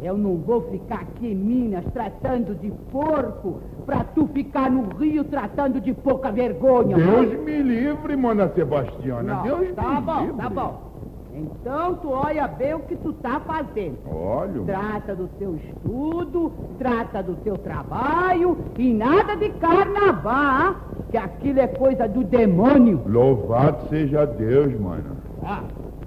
Eu 0.00 0.16
não 0.16 0.36
vou 0.36 0.62
ficar 0.70 1.00
aqui 1.00 1.28
em 1.32 1.34
Minas 1.34 1.84
tratando 1.92 2.54
de 2.54 2.70
porco 2.90 3.60
pra 3.84 4.02
tu 4.04 4.26
ficar 4.28 4.70
no 4.70 4.96
Rio 4.96 5.24
tratando 5.24 5.80
de 5.80 5.92
pouca 5.92 6.30
vergonha. 6.30 6.96
Deus 6.96 7.38
me 7.44 7.60
livre, 7.62 8.16
mana 8.16 8.48
Sebastiana. 8.54 9.34
Não, 9.34 9.42
Deus 9.42 9.74
tá 9.74 9.82
me 9.82 10.00
bom, 10.00 10.20
livre. 10.20 10.36
tá 10.36 10.48
bom. 10.48 10.89
Então 11.32 11.94
tu 11.96 12.10
olha 12.10 12.46
bem 12.48 12.74
o 12.74 12.80
que 12.80 12.96
tu 12.96 13.12
tá 13.12 13.40
fazendo. 13.40 13.98
Olha, 14.06 14.62
Trata 14.64 15.14
do 15.14 15.28
teu 15.28 15.54
estudo, 15.56 16.52
trata 16.78 17.22
do 17.22 17.36
teu 17.36 17.56
trabalho 17.56 18.58
e 18.76 18.92
nada 18.92 19.36
de 19.36 19.50
carnaval, 19.50 20.76
que 21.10 21.16
aquilo 21.16 21.60
é 21.60 21.68
coisa 21.68 22.08
do 22.08 22.24
demônio. 22.24 23.02
louvado 23.06 23.88
seja 23.88 24.24
Deus, 24.26 24.78
mana. 24.80 25.16
Ah, 25.42 25.62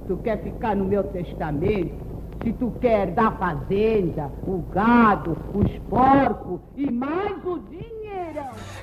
tu 0.07 0.17
quer 0.17 0.41
ficar 0.43 0.75
no 0.75 0.85
meu 0.85 1.03
testamento? 1.03 2.03
Se 2.43 2.51
tu 2.53 2.71
quer 2.81 3.11
dar 3.11 3.37
fazenda, 3.37 4.29
o 4.45 4.57
gado, 4.69 5.37
os 5.53 5.71
porcos 5.89 6.59
e 6.75 6.91
mais 6.91 7.37
o 7.45 7.59
dinheirão. 7.69 8.02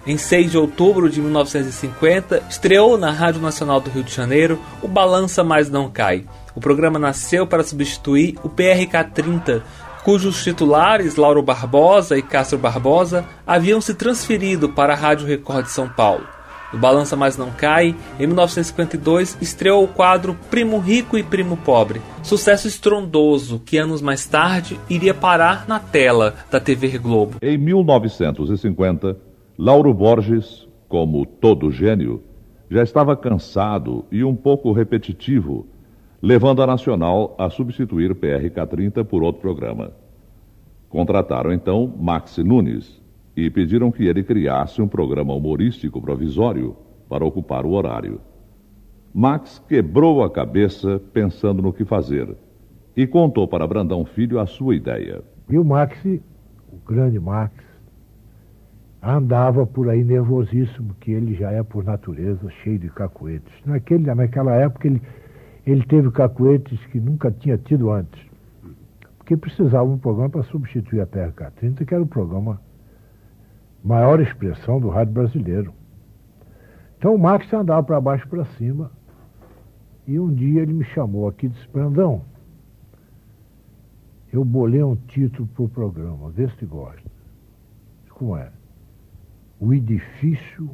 Em 0.07 0.17
6 0.17 0.53
de 0.53 0.59
outubro 0.59 1.11
de 1.11 1.21
1950, 1.21 2.45
estreou 2.49 2.97
na 2.97 3.11
Rádio 3.11 3.43
Nacional 3.43 3.81
do 3.81 3.91
Rio 3.91 4.03
de 4.03 4.15
Janeiro 4.15 4.59
o 4.83 4.89
Balança 4.89 5.45
Mas 5.45 5.69
Não 5.69 5.91
Cai. 5.91 6.25
O 6.55 6.61
programa 6.61 6.99
nasceu 6.99 7.47
para 7.47 7.63
substituir 7.63 8.39
o 8.43 8.49
PRK-30, 8.49 9.63
cujos 10.03 10.43
titulares, 10.43 11.17
Lauro 11.17 11.43
Barbosa 11.43 12.17
e 12.17 12.23
Castro 12.23 12.59
Barbosa, 12.59 13.25
haviam 13.47 13.81
se 13.81 13.95
transferido 13.95 14.71
para 14.71 14.95
a 14.95 14.97
Rádio 14.97 15.27
Record 15.27 15.67
de 15.67 15.71
São 15.71 15.89
Paulo. 15.89 16.27
No 16.73 16.79
Balança 16.79 17.17
Mas 17.17 17.37
Não 17.37 17.51
Cai, 17.51 17.95
em 18.19 18.27
1952, 18.27 19.37
estreou 19.41 19.85
o 19.85 19.89
quadro 19.89 20.37
Primo 20.51 20.79
Rico 20.79 21.19
e 21.19 21.23
Primo 21.23 21.57
Pobre, 21.57 22.01
sucesso 22.23 22.69
estrondoso 22.69 23.61
que 23.65 23.77
anos 23.77 24.01
mais 24.01 24.25
tarde 24.25 24.79
iria 24.89 25.13
parar 25.13 25.67
na 25.69 25.81
tela 25.81 26.37
da 26.51 26.61
TV 26.61 26.97
Globo. 26.97 27.37
Em 27.43 27.59
1950, 27.59 29.30
Lauro 29.63 29.93
Borges, 29.93 30.67
como 30.89 31.27
todo 31.27 31.71
gênio, 31.71 32.23
já 32.71 32.83
estava 32.83 33.15
cansado 33.15 34.07
e 34.11 34.25
um 34.25 34.35
pouco 34.35 34.73
repetitivo, 34.73 35.67
levando 36.23 36.63
a 36.63 36.67
Nacional 36.67 37.37
a 37.39 37.51
substituir 37.51 38.15
PRK-30 38.15 39.05
por 39.05 39.23
outro 39.23 39.43
programa. 39.43 39.93
Contrataram 40.89 41.53
então 41.53 41.93
Max 42.01 42.39
Nunes 42.39 43.03
e 43.37 43.51
pediram 43.51 43.93
que 43.93 44.07
ele 44.07 44.23
criasse 44.23 44.81
um 44.81 44.89
programa 44.89 45.35
humorístico 45.35 46.01
provisório 46.01 46.75
para 47.07 47.23
ocupar 47.23 47.67
o 47.67 47.73
horário. 47.73 48.19
Max 49.13 49.63
quebrou 49.69 50.25
a 50.25 50.31
cabeça 50.31 50.99
pensando 51.13 51.61
no 51.61 51.71
que 51.71 51.85
fazer 51.85 52.35
e 52.97 53.07
contou 53.07 53.47
para 53.47 53.67
Brandão 53.67 54.07
Filho 54.07 54.41
a 54.41 54.47
sua 54.47 54.75
ideia. 54.75 55.23
E 55.51 55.59
o 55.59 55.65
Max, 55.67 56.03
o 56.07 56.79
grande 56.83 57.21
Max, 57.21 57.70
andava 59.03 59.67
por 59.67 59.89
aí 59.89 60.05
nervosíssimo, 60.05 60.95
que 61.01 61.11
ele 61.11 61.35
já 61.35 61.51
é 61.51 61.63
por 61.63 61.85
natureza 61.85 62.51
cheio 62.63 62.79
de 62.79 62.91
cacuetes. 62.91 63.53
Naquele, 63.65 64.15
naquela 64.15 64.55
época 64.55 64.87
ele, 64.87 65.03
ele 65.67 65.85
teve 65.87 66.11
cacuetes 66.11 66.85
que 66.87 67.01
nunca 67.01 67.31
tinha 67.31 67.57
tido 67.57 67.91
antes. 67.91 68.21
Porque 69.17 69.37
precisava 69.37 69.85
um 69.85 69.99
programa 69.99 70.31
para 70.31 70.43
substituir 70.45 71.01
a 71.01 71.07
PRK-30, 71.07 71.87
que 71.87 71.95
era 71.95 72.03
o 72.03 72.07
programa 72.07 72.61
maior 73.83 74.21
expressão 74.21 74.79
do 74.79 74.89
rádio 74.89 75.15
brasileiro. 75.15 75.73
Então 76.99 77.15
o 77.15 77.19
Max 77.19 77.51
andava 77.53 77.83
para 77.83 78.01
baixo 78.01 78.29
para 78.29 78.45
cima. 78.57 78.91
E 80.07 80.19
um 80.19 80.33
dia 80.35 80.63
ele 80.63 80.73
me 80.73 80.85
chamou 80.85 81.29
aqui 81.29 81.47
e 81.47 81.49
disse, 81.49 81.69
Brandão, 81.69 82.23
eu 84.33 84.45
bolei 84.45 84.83
um 84.83 84.97
título 84.97 85.49
para 85.49 85.65
o 85.65 85.69
programa, 85.69 86.31
vê 86.31 86.49
se 86.59 86.67
gosta. 86.67 87.09
Como 88.11 88.37
é? 88.37 88.51
O 89.61 89.75
edifício 89.75 90.71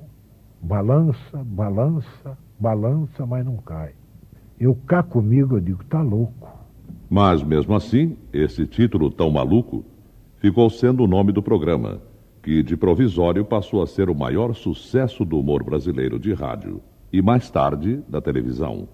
balança, 0.63 1.43
balança, 1.45 2.39
balança, 2.59 3.27
mas 3.27 3.45
não 3.45 3.57
cai. 3.57 3.91
Eu 4.61 4.77
cá 4.87 5.03
comigo, 5.03 5.57
eu 5.57 5.61
digo, 5.61 5.85
tá 5.85 6.01
louco. 6.01 6.49
Mas, 7.11 7.43
mesmo 7.43 7.75
assim, 7.75 8.17
esse 8.33 8.65
título 8.65 9.11
tão 9.11 9.29
maluco 9.29 9.85
ficou 10.37 10.71
sendo 10.71 11.03
o 11.03 11.09
nome 11.09 11.33
do 11.33 11.43
programa, 11.43 12.01
que 12.41 12.63
de 12.63 12.77
provisório 12.77 13.45
passou 13.45 13.83
a 13.83 13.89
ser 13.89 14.09
o 14.09 14.15
maior 14.15 14.55
sucesso 14.55 15.25
do 15.25 15.39
humor 15.41 15.65
brasileiro 15.65 16.17
de 16.17 16.33
rádio 16.33 16.81
e 17.13 17.21
mais 17.21 17.51
tarde 17.51 18.01
da 18.09 18.21
televisão. 18.21 18.89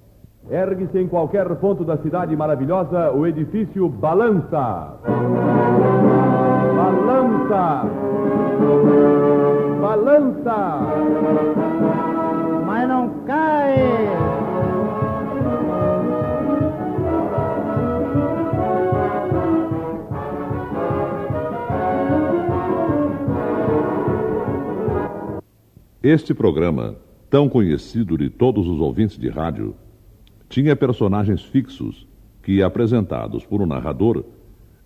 Ergue-se 0.51 0.99
em 0.99 1.07
qualquer 1.07 1.55
ponto 1.57 1.85
da 1.85 1.99
cidade 1.99 2.35
maravilhosa 2.35 3.13
o 3.13 3.27
edifício 3.27 3.89
Balança. 3.91 4.99
Balança! 6.77 7.83
Balança! 9.93 10.81
Mas 12.65 12.89
não 12.89 13.11
cai! 13.27 13.77
Este 26.03 26.33
programa, 26.33 26.97
tão 27.29 27.47
conhecido 27.47 28.17
de 28.17 28.31
todos 28.31 28.67
os 28.67 28.81
ouvintes 28.81 29.19
de 29.19 29.29
rádio, 29.29 29.75
tinha 30.49 30.75
personagens 30.75 31.43
fixos 31.43 32.09
que, 32.43 32.63
apresentados 32.63 33.45
por 33.45 33.61
um 33.61 33.67
narrador, 33.67 34.25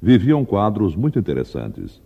viviam 0.03 0.45
quadros 0.45 0.97
muito 0.97 1.17
interessantes. 1.17 2.03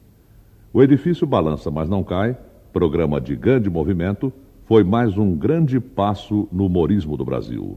O 0.71 0.83
edifício 0.83 1.27
balança, 1.27 1.71
mas 1.71 1.89
não 1.89 2.05
cai, 2.05 2.37
programa 2.73 3.21
de 3.21 3.37
grande 3.37 3.69
movimento, 3.69 4.33
foi 4.67 4.85
mais 4.85 5.19
um 5.19 5.35
grande 5.35 5.81
passo 5.81 6.49
no 6.53 6.67
humorismo 6.67 7.17
do 7.17 7.25
Brasil. 7.25 7.77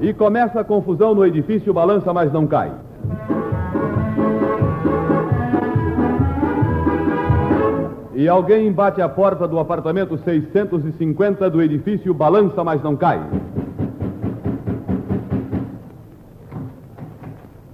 E 0.00 0.12
começa 0.12 0.60
a 0.60 0.64
confusão 0.64 1.14
no 1.14 1.24
edifício 1.24 1.72
Balança, 1.72 2.12
mas 2.12 2.32
não 2.32 2.46
cai. 2.46 2.72
E 8.14 8.28
alguém 8.28 8.70
bate 8.70 9.00
a 9.00 9.08
porta 9.08 9.48
do 9.48 9.58
apartamento 9.58 10.18
650 10.18 11.48
do 11.48 11.62
edifício 11.62 12.12
Balança, 12.12 12.62
mas 12.62 12.82
não 12.82 12.94
cai. 12.94 13.18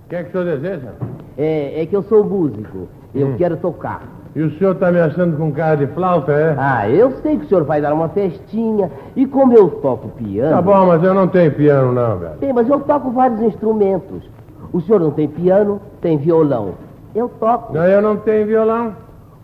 O 0.05 0.09
que 0.09 0.17
é 0.17 0.23
que 0.23 0.29
o 0.29 0.33
senhor 0.33 0.45
deseja? 0.59 0.89
É, 1.37 1.83
é 1.83 1.87
que 1.87 1.95
eu 1.95 2.03
sou 2.03 2.25
músico. 2.25 2.89
Eu 3.15 3.29
Hum. 3.29 3.35
quero 3.37 3.57
tocar. 3.57 4.03
E 4.37 4.43
o 4.43 4.51
senhor 4.59 4.73
está 4.73 4.93
me 4.93 5.01
achando 5.01 5.37
com 5.37 5.51
cara 5.51 5.77
de 5.77 5.87
flauta, 5.89 6.31
é? 6.33 6.55
Ah, 6.57 6.89
eu 6.89 7.11
sei 7.23 7.39
que 7.39 7.47
o 7.47 7.49
senhor 7.49 7.65
vai 7.65 7.81
dar 7.81 7.93
uma 7.93 8.09
festinha. 8.11 8.91
E 9.17 9.27
como 9.27 9.53
eu 9.55 9.69
toco 9.69 10.09
piano. 10.11 10.55
Tá 10.55 10.63
bom, 10.63 10.87
mas 10.87 11.03
eu 11.03 11.13
não 11.15 11.27
tenho 11.27 11.51
piano, 11.53 11.93
não, 11.93 12.19
velho. 12.19 12.37
Tem, 12.39 12.53
mas 12.53 12.69
eu 12.69 12.79
toco 12.81 13.11
vários 13.11 13.41
instrumentos. 13.41 14.23
O 14.73 14.81
senhor 14.83 15.01
não 15.01 15.11
tem 15.11 15.27
piano, 15.27 15.81
tem 16.01 16.17
violão. 16.17 16.75
Eu 17.15 17.29
toco. 17.41 17.73
Não, 17.75 17.85
eu 17.85 18.01
não 18.01 18.17
tenho 18.19 18.47
violão. 18.47 18.93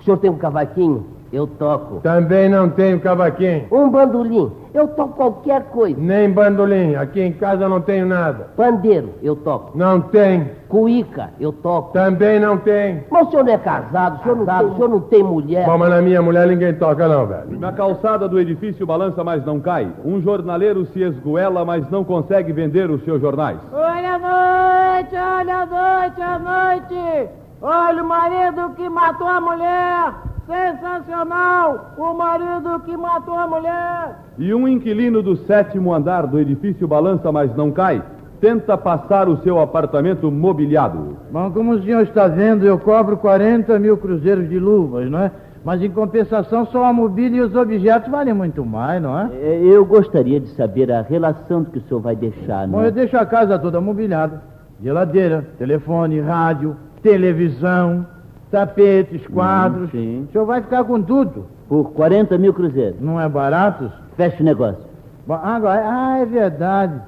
O 0.04 0.06
senhor 0.06 0.18
tem 0.18 0.30
um 0.30 0.36
cavaquinho? 0.36 1.06
Eu 1.32 1.46
toco. 1.46 2.00
Também 2.02 2.46
não 2.46 2.68
tenho 2.68 3.00
cavaquinho. 3.00 3.64
Um 3.72 3.88
bandolim? 3.88 4.52
Eu 4.74 4.86
toco 4.88 5.14
qualquer 5.14 5.62
coisa. 5.70 5.98
Nem 5.98 6.30
bandolim. 6.30 6.94
Aqui 6.94 7.22
em 7.22 7.32
casa 7.32 7.66
não 7.70 7.80
tenho 7.80 8.04
nada. 8.04 8.48
Pandeiro? 8.54 9.14
Eu 9.22 9.34
toco. 9.34 9.72
Não 9.74 10.02
tem. 10.02 10.50
Cuíca? 10.68 11.30
Eu 11.40 11.54
toco. 11.54 11.94
Também 11.94 12.38
não 12.38 12.58
tem. 12.58 13.02
Mas 13.10 13.28
o 13.28 13.30
senhor 13.30 13.44
não 13.46 13.52
é 13.54 13.56
casado, 13.56 14.20
o 14.20 14.22
senhor, 14.22 14.36
não, 14.36 14.44
tem, 14.44 14.66
o 14.66 14.74
senhor 14.74 14.88
não 14.90 15.00
tem 15.00 15.22
mulher. 15.22 15.64
Bom, 15.64 15.78
mas 15.78 15.88
na 15.88 16.02
minha 16.02 16.20
mulher 16.20 16.46
ninguém 16.48 16.74
toca, 16.74 17.08
não, 17.08 17.26
velho. 17.26 17.58
Na 17.58 17.72
calçada 17.72 18.28
do 18.28 18.38
edifício 18.38 18.86
Balança, 18.86 19.24
mas 19.24 19.42
não 19.46 19.58
cai. 19.58 19.90
Um 20.04 20.20
jornaleiro 20.20 20.84
se 20.92 21.00
esgoela, 21.00 21.64
mas 21.64 21.88
não 21.90 22.04
consegue 22.04 22.52
vender 22.52 22.90
os 22.90 23.02
seus 23.04 23.22
jornais. 23.22 23.58
Olha 23.72 24.16
a 24.16 24.98
noite, 24.98 25.16
olha 25.16 25.56
a 25.56 25.66
noite, 25.66 26.20
a 26.20 26.38
noite. 26.38 27.43
Olha 27.66 28.02
o 28.02 28.06
marido 28.06 28.74
que 28.76 28.86
matou 28.90 29.26
a 29.26 29.40
mulher. 29.40 30.12
Sensacional! 30.46 31.94
O 31.96 32.12
marido 32.12 32.78
que 32.84 32.94
matou 32.94 33.38
a 33.38 33.46
mulher. 33.46 34.18
E 34.36 34.52
um 34.52 34.68
inquilino 34.68 35.22
do 35.22 35.34
sétimo 35.34 35.94
andar 35.94 36.26
do 36.26 36.38
edifício 36.38 36.86
Balança, 36.86 37.32
mas 37.32 37.56
não 37.56 37.70
cai, 37.72 38.02
tenta 38.38 38.76
passar 38.76 39.30
o 39.30 39.38
seu 39.38 39.58
apartamento 39.58 40.30
mobiliado. 40.30 41.16
Bom, 41.32 41.50
como 41.52 41.72
o 41.72 41.82
senhor 41.82 42.02
está 42.02 42.28
vendo, 42.28 42.66
eu 42.66 42.78
cobro 42.78 43.16
40 43.16 43.78
mil 43.78 43.96
cruzeiros 43.96 44.46
de 44.46 44.58
luvas, 44.58 45.10
não 45.10 45.20
é? 45.20 45.30
Mas 45.64 45.80
em 45.80 45.88
compensação, 45.88 46.66
só 46.66 46.84
a 46.84 46.92
mobília 46.92 47.38
e 47.38 47.40
os 47.40 47.56
objetos 47.56 48.10
valem 48.10 48.34
muito 48.34 48.62
mais, 48.62 49.00
não 49.00 49.18
é? 49.18 49.30
É, 49.32 49.60
Eu 49.64 49.86
gostaria 49.86 50.38
de 50.38 50.48
saber 50.48 50.92
a 50.92 51.00
relação 51.00 51.64
que 51.64 51.78
o 51.78 51.80
senhor 51.80 52.00
vai 52.00 52.14
deixar, 52.14 52.68
Bom, 52.68 52.80
né? 52.82 52.88
eu 52.88 52.92
deixo 52.92 53.16
a 53.16 53.24
casa 53.24 53.58
toda 53.58 53.80
mobiliada. 53.80 54.42
Geladeira, 54.82 55.48
telefone, 55.56 56.20
rádio, 56.20 56.76
televisão, 57.04 58.06
tapetes, 58.50 59.24
quadros. 59.26 59.90
sim. 59.90 60.26
O 60.26 60.32
senhor 60.32 60.46
vai 60.46 60.62
ficar 60.62 60.82
com 60.84 61.00
tudo. 61.02 61.46
Por 61.68 61.92
40 61.92 62.36
mil 62.38 62.54
cruzeiros. 62.54 63.00
Não 63.00 63.20
é 63.20 63.28
barato? 63.28 63.92
Fecha 64.16 64.42
o 64.42 64.44
negócio. 64.44 64.82
Bom, 65.26 65.34
agora, 65.34 65.82
ah, 65.84 66.18
é 66.18 66.24
verdade. 66.24 67.00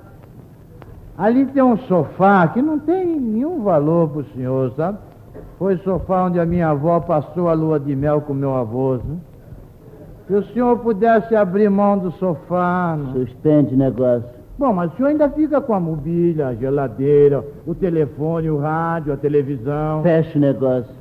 Ali 1.17 1.47
tem 1.47 1.63
um 1.63 1.79
sofá 1.79 2.47
que 2.49 2.61
não 2.61 2.79
tem 2.79 3.07
nenhum 3.07 3.63
valor 3.63 4.11
pro 4.11 4.25
senhor, 4.35 4.71
sabe? 4.77 4.99
Foi 5.59 5.75
o 5.75 5.83
sofá 5.83 6.25
onde 6.25 6.39
a 6.39 6.45
minha 6.45 6.69
avó 6.69 7.01
passou 7.01 7.49
a 7.49 7.55
lua 7.55 7.81
de 7.81 7.97
mel 7.97 8.21
com 8.21 8.35
meu 8.35 8.55
avô, 8.55 8.97
né? 8.97 9.17
Se 10.27 10.35
o 10.35 10.43
senhor 10.53 10.79
pudesse 10.81 11.35
abrir 11.35 11.71
mão 11.71 11.97
do 11.97 12.11
sofá. 12.13 12.99
Não... 12.99 13.13
Suspende 13.13 13.75
o 13.75 13.79
negócio. 13.79 14.36
Bom, 14.59 14.73
mas 14.73 14.93
o 14.93 14.97
senhor 14.97 15.09
ainda 15.09 15.29
fica 15.29 15.61
com 15.61 15.75
a 15.75 15.81
mobília, 15.81 16.49
a 16.49 16.55
geladeira, 16.55 17.45
o 17.67 17.75
telefone, 17.75 18.49
o 18.51 18.59
rádio, 18.59 19.13
a 19.13 19.17
televisão. 19.17 20.03
Fecha 20.03 20.39
o 20.39 20.41
negócio. 20.41 20.95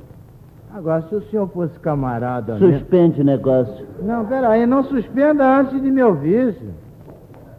Agora, 0.73 1.01
se 1.03 1.15
o 1.15 1.21
senhor 1.29 1.47
fosse 1.49 1.79
camarada. 1.79 2.55
mesmo- 2.55 2.79
Suspende 2.79 3.21
o 3.21 3.23
negócio. 3.23 3.85
Não, 4.01 4.25
peraí, 4.25 4.65
não 4.65 4.83
suspenda 4.83 5.59
antes 5.59 5.81
de 5.81 5.89
me 5.89 6.03
ouvir. 6.03 6.53
senhor. 6.55 6.73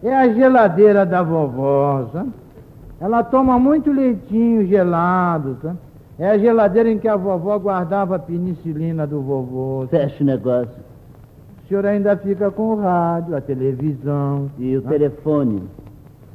É 0.02 0.14
a 0.14 0.28
geladeira 0.28 1.06
da 1.06 1.22
vovó, 1.22 2.06
sabe? 2.12 2.30
Ela 3.00 3.24
toma 3.24 3.58
muito 3.58 3.90
leitinho 3.90 4.66
gelado, 4.66 5.56
sabe? 5.62 5.78
É 6.18 6.28
a 6.30 6.38
geladeira 6.38 6.90
em 6.90 6.98
que 6.98 7.08
a 7.08 7.16
vovó 7.16 7.58
guardava 7.58 8.16
a 8.16 8.18
penicilina 8.18 9.06
do 9.06 9.22
vovô. 9.22 9.86
sabe? 9.90 10.02
Fecha 10.02 10.22
o 10.22 10.26
negócio. 10.26 10.86
O 11.64 11.68
senhor 11.68 11.86
ainda 11.86 12.16
fica 12.18 12.50
com 12.50 12.74
o 12.74 12.76
rádio, 12.80 13.34
a 13.34 13.40
televisão. 13.40 14.50
E 14.58 14.76
o 14.76 14.82
né? 14.82 14.88
telefone? 14.90 15.62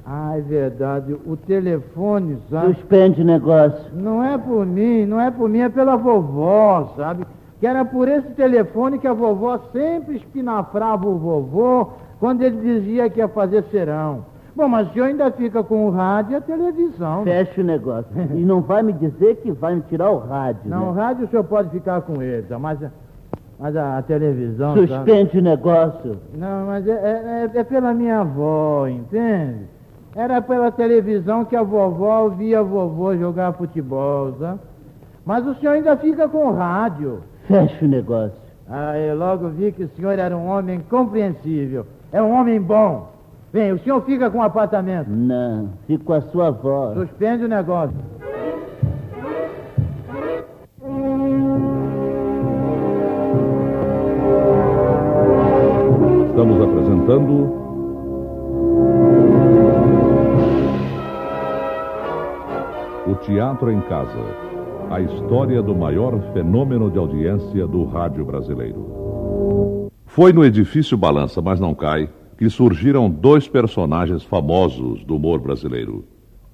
Ah, 0.05 0.37
é 0.37 0.41
verdade. 0.41 1.15
O 1.25 1.37
telefone, 1.37 2.37
sabe? 2.49 2.73
Suspende 2.73 3.21
o 3.21 3.25
negócio. 3.25 3.91
Não 3.93 4.23
é 4.23 4.37
por 4.37 4.65
mim, 4.65 5.05
não 5.05 5.19
é 5.21 5.29
por 5.29 5.47
mim, 5.47 5.59
é 5.59 5.69
pela 5.69 5.95
vovó, 5.95 6.93
sabe? 6.95 7.25
Que 7.59 7.67
era 7.67 7.85
por 7.85 8.07
esse 8.07 8.29
telefone 8.29 8.97
que 8.97 9.07
a 9.07 9.13
vovó 9.13 9.57
sempre 9.71 10.15
espinafrava 10.17 11.07
o 11.07 11.17
vovô 11.17 11.89
quando 12.19 12.41
ele 12.41 12.57
dizia 12.57 13.09
que 13.09 13.19
ia 13.19 13.27
fazer 13.27 13.63
serão. 13.65 14.25
Bom, 14.55 14.67
mas 14.67 14.89
o 14.89 14.93
senhor 14.93 15.05
ainda 15.05 15.31
fica 15.31 15.63
com 15.63 15.87
o 15.87 15.91
rádio 15.91 16.33
e 16.33 16.35
a 16.35 16.41
televisão. 16.41 17.23
né? 17.23 17.45
Fecha 17.45 17.61
o 17.61 17.63
negócio. 17.63 18.07
E 18.35 18.43
não 18.43 18.61
vai 18.61 18.81
me 18.83 18.91
dizer 18.93 19.35
que 19.37 19.51
vai 19.51 19.75
me 19.75 19.81
tirar 19.81 20.09
o 20.11 20.17
rádio. 20.17 20.61
Não, 20.65 20.89
o 20.89 20.93
né? 20.93 21.01
rádio 21.01 21.25
o 21.25 21.29
senhor 21.29 21.43
pode 21.43 21.69
ficar 21.69 22.01
com 22.01 22.21
ele, 22.21 22.41
tá? 22.43 22.57
mas, 22.59 22.79
mas 23.59 23.75
a, 23.77 23.99
a 23.99 24.01
televisão. 24.01 24.73
sabe? 24.75 24.87
Suspende 24.87 25.37
o 25.37 25.41
negócio. 25.41 26.17
Não, 26.33 26.65
mas 26.65 26.85
é, 26.87 26.91
é- 26.91 27.49
é- 27.55 27.59
é 27.59 27.63
pela 27.63 27.93
minha 27.93 28.19
avó, 28.21 28.87
entende? 28.87 29.65
Era 30.15 30.41
pela 30.41 30.71
televisão 30.71 31.45
que 31.45 31.55
a 31.55 31.63
vovó 31.63 32.27
via 32.29 32.59
a 32.59 32.63
vovô 32.63 33.15
jogar 33.15 33.53
futebol, 33.53 34.33
sabe? 34.39 34.59
Mas 35.25 35.45
o 35.47 35.55
senhor 35.55 35.73
ainda 35.73 35.95
fica 35.95 36.27
com 36.27 36.47
o 36.47 36.53
rádio. 36.53 37.21
Fecha 37.47 37.85
o 37.85 37.87
negócio. 37.87 38.37
Ah, 38.69 38.97
eu 38.97 39.17
logo 39.17 39.49
vi 39.49 39.71
que 39.71 39.83
o 39.83 39.89
senhor 39.89 40.17
era 40.17 40.35
um 40.35 40.47
homem 40.47 40.81
compreensível. 40.89 41.85
É 42.11 42.21
um 42.21 42.31
homem 42.33 42.59
bom. 42.59 43.09
Bem, 43.53 43.71
o 43.71 43.79
senhor 43.79 44.01
fica 44.03 44.29
com 44.29 44.39
o 44.39 44.43
apartamento. 44.43 45.09
Não, 45.09 45.69
fico 45.85 46.05
com 46.05 46.13
a 46.13 46.21
sua 46.21 46.47
avó. 46.47 46.93
Suspende 46.93 47.43
o 47.45 47.49
negócio. 47.49 47.95
Teatro 63.51 63.69
em 63.69 63.81
Casa. 63.81 64.23
A 64.89 65.01
história 65.01 65.61
do 65.61 65.75
maior 65.75 66.17
fenômeno 66.31 66.89
de 66.89 66.97
audiência 66.97 67.67
do 67.67 67.83
rádio 67.83 68.23
brasileiro. 68.23 69.89
Foi 70.05 70.31
no 70.31 70.45
edifício 70.45 70.97
Balança, 70.97 71.41
mas 71.41 71.59
não 71.59 71.75
cai, 71.75 72.09
que 72.37 72.49
surgiram 72.49 73.09
dois 73.09 73.49
personagens 73.49 74.23
famosos 74.23 75.03
do 75.03 75.17
humor 75.17 75.41
brasileiro: 75.41 76.05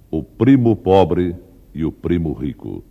o 0.10 0.24
primo 0.24 0.76
pobre 0.76 1.36
e 1.72 1.86
o 1.86 1.92
primo 1.92 2.34
rico. 2.34 2.84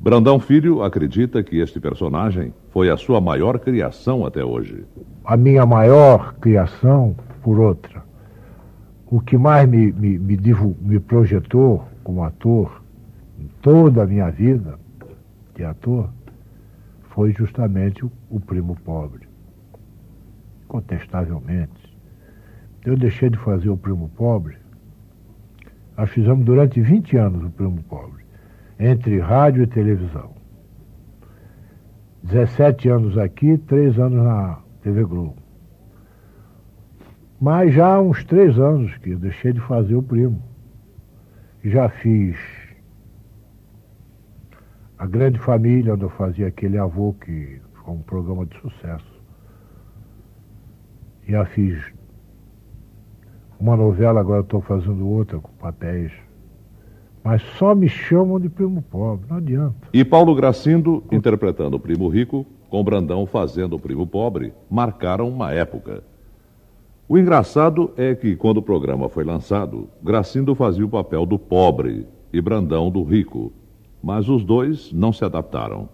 Brandão 0.00 0.40
Filho 0.40 0.82
acredita 0.82 1.42
que 1.42 1.58
este 1.58 1.78
personagem 1.78 2.54
foi 2.70 2.88
a 2.88 2.96
sua 2.96 3.20
maior 3.20 3.58
criação 3.58 4.24
até 4.24 4.42
hoje. 4.42 4.86
A 5.22 5.36
minha 5.36 5.66
maior 5.66 6.32
criação, 6.40 7.14
por 7.42 7.60
outra, 7.60 8.02
o 9.06 9.20
que 9.20 9.36
mais 9.36 9.68
me, 9.68 9.92
me, 9.92 10.18
me, 10.18 10.38
me 10.80 10.98
projetou 10.98 11.84
como 12.02 12.24
ator 12.24 12.81
toda 13.60 14.02
a 14.02 14.06
minha 14.06 14.30
vida 14.30 14.78
de 15.54 15.64
ator 15.64 16.10
foi 17.10 17.32
justamente 17.32 18.04
o, 18.04 18.10
o 18.30 18.40
primo 18.40 18.76
pobre. 18.84 19.28
Contestavelmente. 20.68 21.92
Eu 22.84 22.96
deixei 22.96 23.30
de 23.30 23.38
fazer 23.38 23.68
o 23.68 23.76
primo 23.76 24.08
pobre. 24.10 24.56
Nós 25.96 26.10
fizemos 26.10 26.44
durante 26.44 26.80
20 26.80 27.16
anos 27.16 27.44
o 27.44 27.50
primo 27.50 27.82
pobre 27.84 28.22
entre 28.78 29.20
rádio 29.20 29.62
e 29.62 29.66
televisão. 29.66 30.32
17 32.24 32.88
anos 32.88 33.18
aqui, 33.18 33.58
3 33.58 33.98
anos 33.98 34.24
na 34.24 34.58
TV 34.82 35.04
Globo. 35.04 35.36
Mas 37.40 37.74
já 37.74 37.94
há 37.94 38.00
uns 38.00 38.24
3 38.24 38.58
anos 38.58 38.96
que 38.98 39.10
eu 39.10 39.18
deixei 39.18 39.52
de 39.52 39.60
fazer 39.60 39.94
o 39.94 40.02
primo. 40.02 40.42
Já 41.64 41.88
fiz 41.88 42.36
a 45.02 45.06
grande 45.06 45.36
família, 45.36 45.94
onde 45.94 46.04
eu 46.04 46.10
fazia 46.10 46.46
aquele 46.46 46.78
avô 46.78 47.12
que 47.14 47.60
foi 47.72 47.92
um 47.92 48.02
programa 48.02 48.46
de 48.46 48.56
sucesso. 48.60 49.20
Já 51.26 51.44
fiz 51.44 51.76
uma 53.58 53.76
novela, 53.76 54.20
agora 54.20 54.42
estou 54.42 54.60
fazendo 54.60 55.04
outra 55.08 55.40
com 55.40 55.50
papéis 55.54 56.12
mas 57.24 57.42
só 57.56 57.74
me 57.74 57.88
chamam 57.88 58.38
de 58.40 58.48
primo 58.48 58.82
pobre, 58.82 59.26
não 59.28 59.36
adianta. 59.36 59.88
E 59.92 60.04
Paulo 60.04 60.34
Gracindo, 60.34 61.04
interpretando 61.10 61.74
o 61.74 61.80
primo 61.80 62.08
rico, 62.08 62.44
com 62.68 62.82
Brandão 62.82 63.26
fazendo 63.26 63.76
o 63.76 63.78
primo 63.78 64.04
pobre, 64.06 64.52
marcaram 64.68 65.28
uma 65.28 65.52
época. 65.52 66.02
O 67.08 67.16
engraçado 67.16 67.92
é 67.96 68.14
que, 68.14 68.34
quando 68.34 68.56
o 68.56 68.62
programa 68.62 69.08
foi 69.08 69.22
lançado, 69.22 69.88
Gracindo 70.02 70.54
fazia 70.54 70.84
o 70.84 70.88
papel 70.88 71.24
do 71.24 71.38
pobre 71.38 72.06
e 72.32 72.40
Brandão 72.40 72.90
do 72.90 73.04
rico, 73.04 73.52
mas 74.02 74.28
os 74.28 74.44
dois 74.44 74.92
não 74.92 75.12
se 75.12 75.24
adaptaram. 75.24 75.88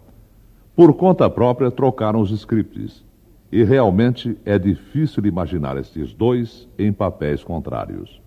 Por 0.75 0.95
conta 0.95 1.29
própria, 1.29 1.71
trocaram 1.71 2.21
os 2.21 2.31
scripts. 2.31 3.05
E 3.51 3.65
realmente 3.65 4.37
é 4.45 4.59
difícil 4.59 5.25
imaginar 5.27 5.77
estes 5.77 6.13
dois 6.13 6.69
em 6.79 6.93
papéis 6.93 7.43
contrários. 7.43 8.21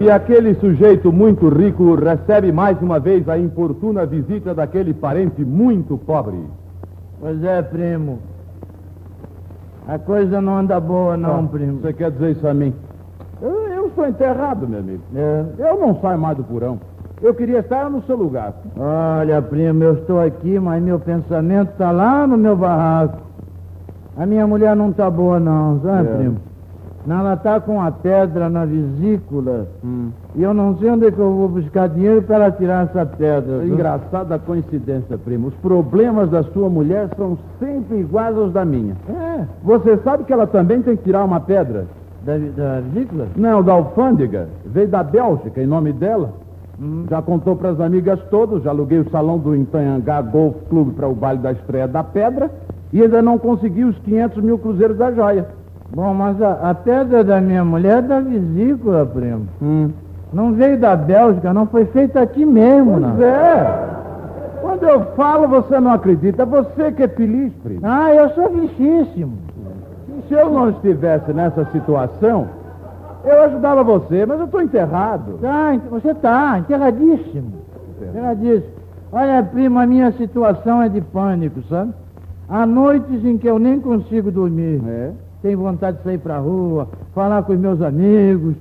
E 0.00 0.10
aquele 0.10 0.54
sujeito 0.54 1.10
muito 1.12 1.48
rico 1.48 1.94
recebe 1.94 2.52
mais 2.52 2.80
uma 2.82 3.00
vez 3.00 3.28
a 3.28 3.38
importuna 3.38 4.04
visita 4.04 4.54
daquele 4.54 4.92
parente 4.92 5.44
muito 5.44 5.96
pobre. 5.96 6.38
Pois 7.18 7.42
é, 7.42 7.62
primo. 7.62 8.20
A 9.86 9.98
coisa 9.98 10.40
não 10.42 10.58
anda 10.58 10.78
boa, 10.78 11.16
não, 11.16 11.40
ah, 11.40 11.48
primo. 11.48 11.80
Você 11.80 11.94
quer 11.94 12.10
dizer 12.10 12.32
isso 12.32 12.46
a 12.46 12.52
mim? 12.52 12.74
Eu, 13.40 13.68
eu 13.68 13.86
estou 13.86 14.06
enterrado, 14.06 14.68
meu 14.68 14.80
amigo. 14.80 15.02
É. 15.14 15.44
Eu 15.58 15.80
não 15.80 15.98
saio 16.00 16.18
mais 16.18 16.36
do 16.36 16.44
porão. 16.44 16.78
Eu 17.20 17.34
queria 17.34 17.60
estar 17.60 17.90
no 17.90 18.02
seu 18.02 18.16
lugar. 18.16 18.54
Olha, 18.76 19.42
primo, 19.42 19.82
eu 19.82 19.94
estou 19.94 20.20
aqui, 20.20 20.58
mas 20.58 20.82
meu 20.82 21.00
pensamento 21.00 21.72
está 21.72 21.90
lá 21.90 22.26
no 22.26 22.36
meu 22.36 22.56
barraco. 22.56 23.18
A 24.16 24.26
minha 24.26 24.46
mulher 24.46 24.74
não 24.74 24.90
está 24.90 25.10
boa, 25.10 25.38
não, 25.38 25.80
sabe, 25.80 26.08
é. 26.08 26.16
primo? 26.16 26.36
Não, 27.06 27.20
ela 27.20 27.34
está 27.34 27.58
com 27.58 27.80
a 27.80 27.90
pedra 27.90 28.50
na 28.50 28.64
vesícula. 28.64 29.66
Hum. 29.82 30.10
E 30.34 30.42
eu 30.42 30.52
não 30.52 30.76
sei 30.76 30.90
onde 30.90 31.06
é 31.06 31.10
que 31.10 31.18
eu 31.18 31.32
vou 31.32 31.48
buscar 31.48 31.88
dinheiro 31.88 32.22
para 32.22 32.50
tirar 32.50 32.84
essa 32.84 33.06
pedra. 33.06 33.64
Engraçada 33.64 34.38
coincidência, 34.38 35.16
primo. 35.16 35.48
Os 35.48 35.54
problemas 35.54 36.28
da 36.28 36.42
sua 36.42 36.68
mulher 36.68 37.08
são 37.16 37.38
sempre 37.58 38.00
iguais 38.00 38.36
aos 38.36 38.52
da 38.52 38.64
minha. 38.64 38.94
É. 39.08 39.44
Você 39.62 39.96
sabe 39.98 40.24
que 40.24 40.32
ela 40.32 40.46
também 40.46 40.82
tem 40.82 40.96
que 40.96 41.04
tirar 41.04 41.24
uma 41.24 41.40
pedra? 41.40 41.86
Da, 42.24 42.36
da 42.36 42.80
vesícula? 42.80 43.26
Não, 43.36 43.62
da 43.62 43.72
alfândega. 43.72 44.48
Veio 44.66 44.88
da 44.88 45.02
Bélgica, 45.02 45.62
em 45.62 45.66
nome 45.66 45.92
dela. 45.94 46.34
Hum. 46.80 47.04
Já 47.10 47.20
contou 47.20 47.56
para 47.56 47.70
as 47.70 47.80
amigas 47.80 48.20
todas, 48.30 48.62
já 48.62 48.70
aluguei 48.70 48.98
o 49.00 49.10
salão 49.10 49.38
do 49.38 49.54
Intanhangá 49.54 50.20
Golf 50.22 50.54
Clube 50.68 50.92
para 50.92 51.08
o 51.08 51.14
baile 51.14 51.40
da 51.40 51.52
estreia 51.52 51.88
da 51.88 52.04
pedra 52.04 52.50
e 52.92 53.02
ainda 53.02 53.20
não 53.20 53.36
consegui 53.38 53.84
os 53.84 53.98
500 53.98 54.42
mil 54.42 54.58
cruzeiros 54.58 54.96
da 54.96 55.10
joia. 55.12 55.46
Bom, 55.94 56.12
mas 56.14 56.40
a, 56.40 56.70
a 56.70 56.74
pedra 56.74 57.24
da 57.24 57.40
minha 57.40 57.64
mulher 57.64 57.98
é 57.98 58.02
da 58.02 58.20
vesícula, 58.20 59.04
primo. 59.06 59.46
Hum. 59.60 59.90
Não 60.32 60.52
veio 60.52 60.78
da 60.78 60.94
Bélgica, 60.94 61.52
não 61.54 61.66
foi 61.66 61.86
feita 61.86 62.20
aqui 62.20 62.44
mesmo, 62.44 62.92
pois 62.92 63.02
não. 63.02 63.24
é. 63.24 63.88
Quando 64.60 64.82
eu 64.84 65.00
falo, 65.16 65.48
você 65.48 65.80
não 65.80 65.92
acredita. 65.92 66.44
Você 66.44 66.92
que 66.92 67.02
é 67.04 67.08
feliz, 67.08 67.52
primo. 67.62 67.80
Ah, 67.82 68.12
eu 68.14 68.28
sou 68.30 68.50
felicíssimo. 68.50 69.32
Se 70.28 70.34
eu 70.34 70.50
não 70.50 70.68
estivesse 70.70 71.32
nessa 71.32 71.64
situação, 71.72 72.46
eu 73.24 73.42
ajudava 73.42 73.82
você, 73.82 74.26
mas 74.26 74.38
eu 74.38 74.46
estou 74.46 74.62
enterrado. 74.62 75.38
Tá, 75.40 75.76
você 75.90 76.10
está, 76.10 76.58
enterradíssimo. 76.58 77.52
Enterradíssimo. 78.00 78.72
Olha, 79.10 79.42
primo, 79.42 79.78
a 79.78 79.86
minha 79.86 80.12
situação 80.12 80.82
é 80.82 80.88
de 80.88 81.00
pânico, 81.00 81.62
sabe? 81.68 81.92
Há 82.48 82.66
noites 82.66 83.24
em 83.24 83.38
que 83.38 83.48
eu 83.48 83.58
nem 83.58 83.80
consigo 83.80 84.30
dormir. 84.30 84.82
É? 84.86 85.12
tenho 85.42 85.58
vontade 85.58 85.98
de 85.98 86.04
sair 86.04 86.18
para 86.18 86.36
a 86.36 86.40
rua, 86.40 86.88
falar 87.14 87.42
com 87.42 87.52
os 87.52 87.58
meus 87.58 87.80
amigos. 87.80 88.54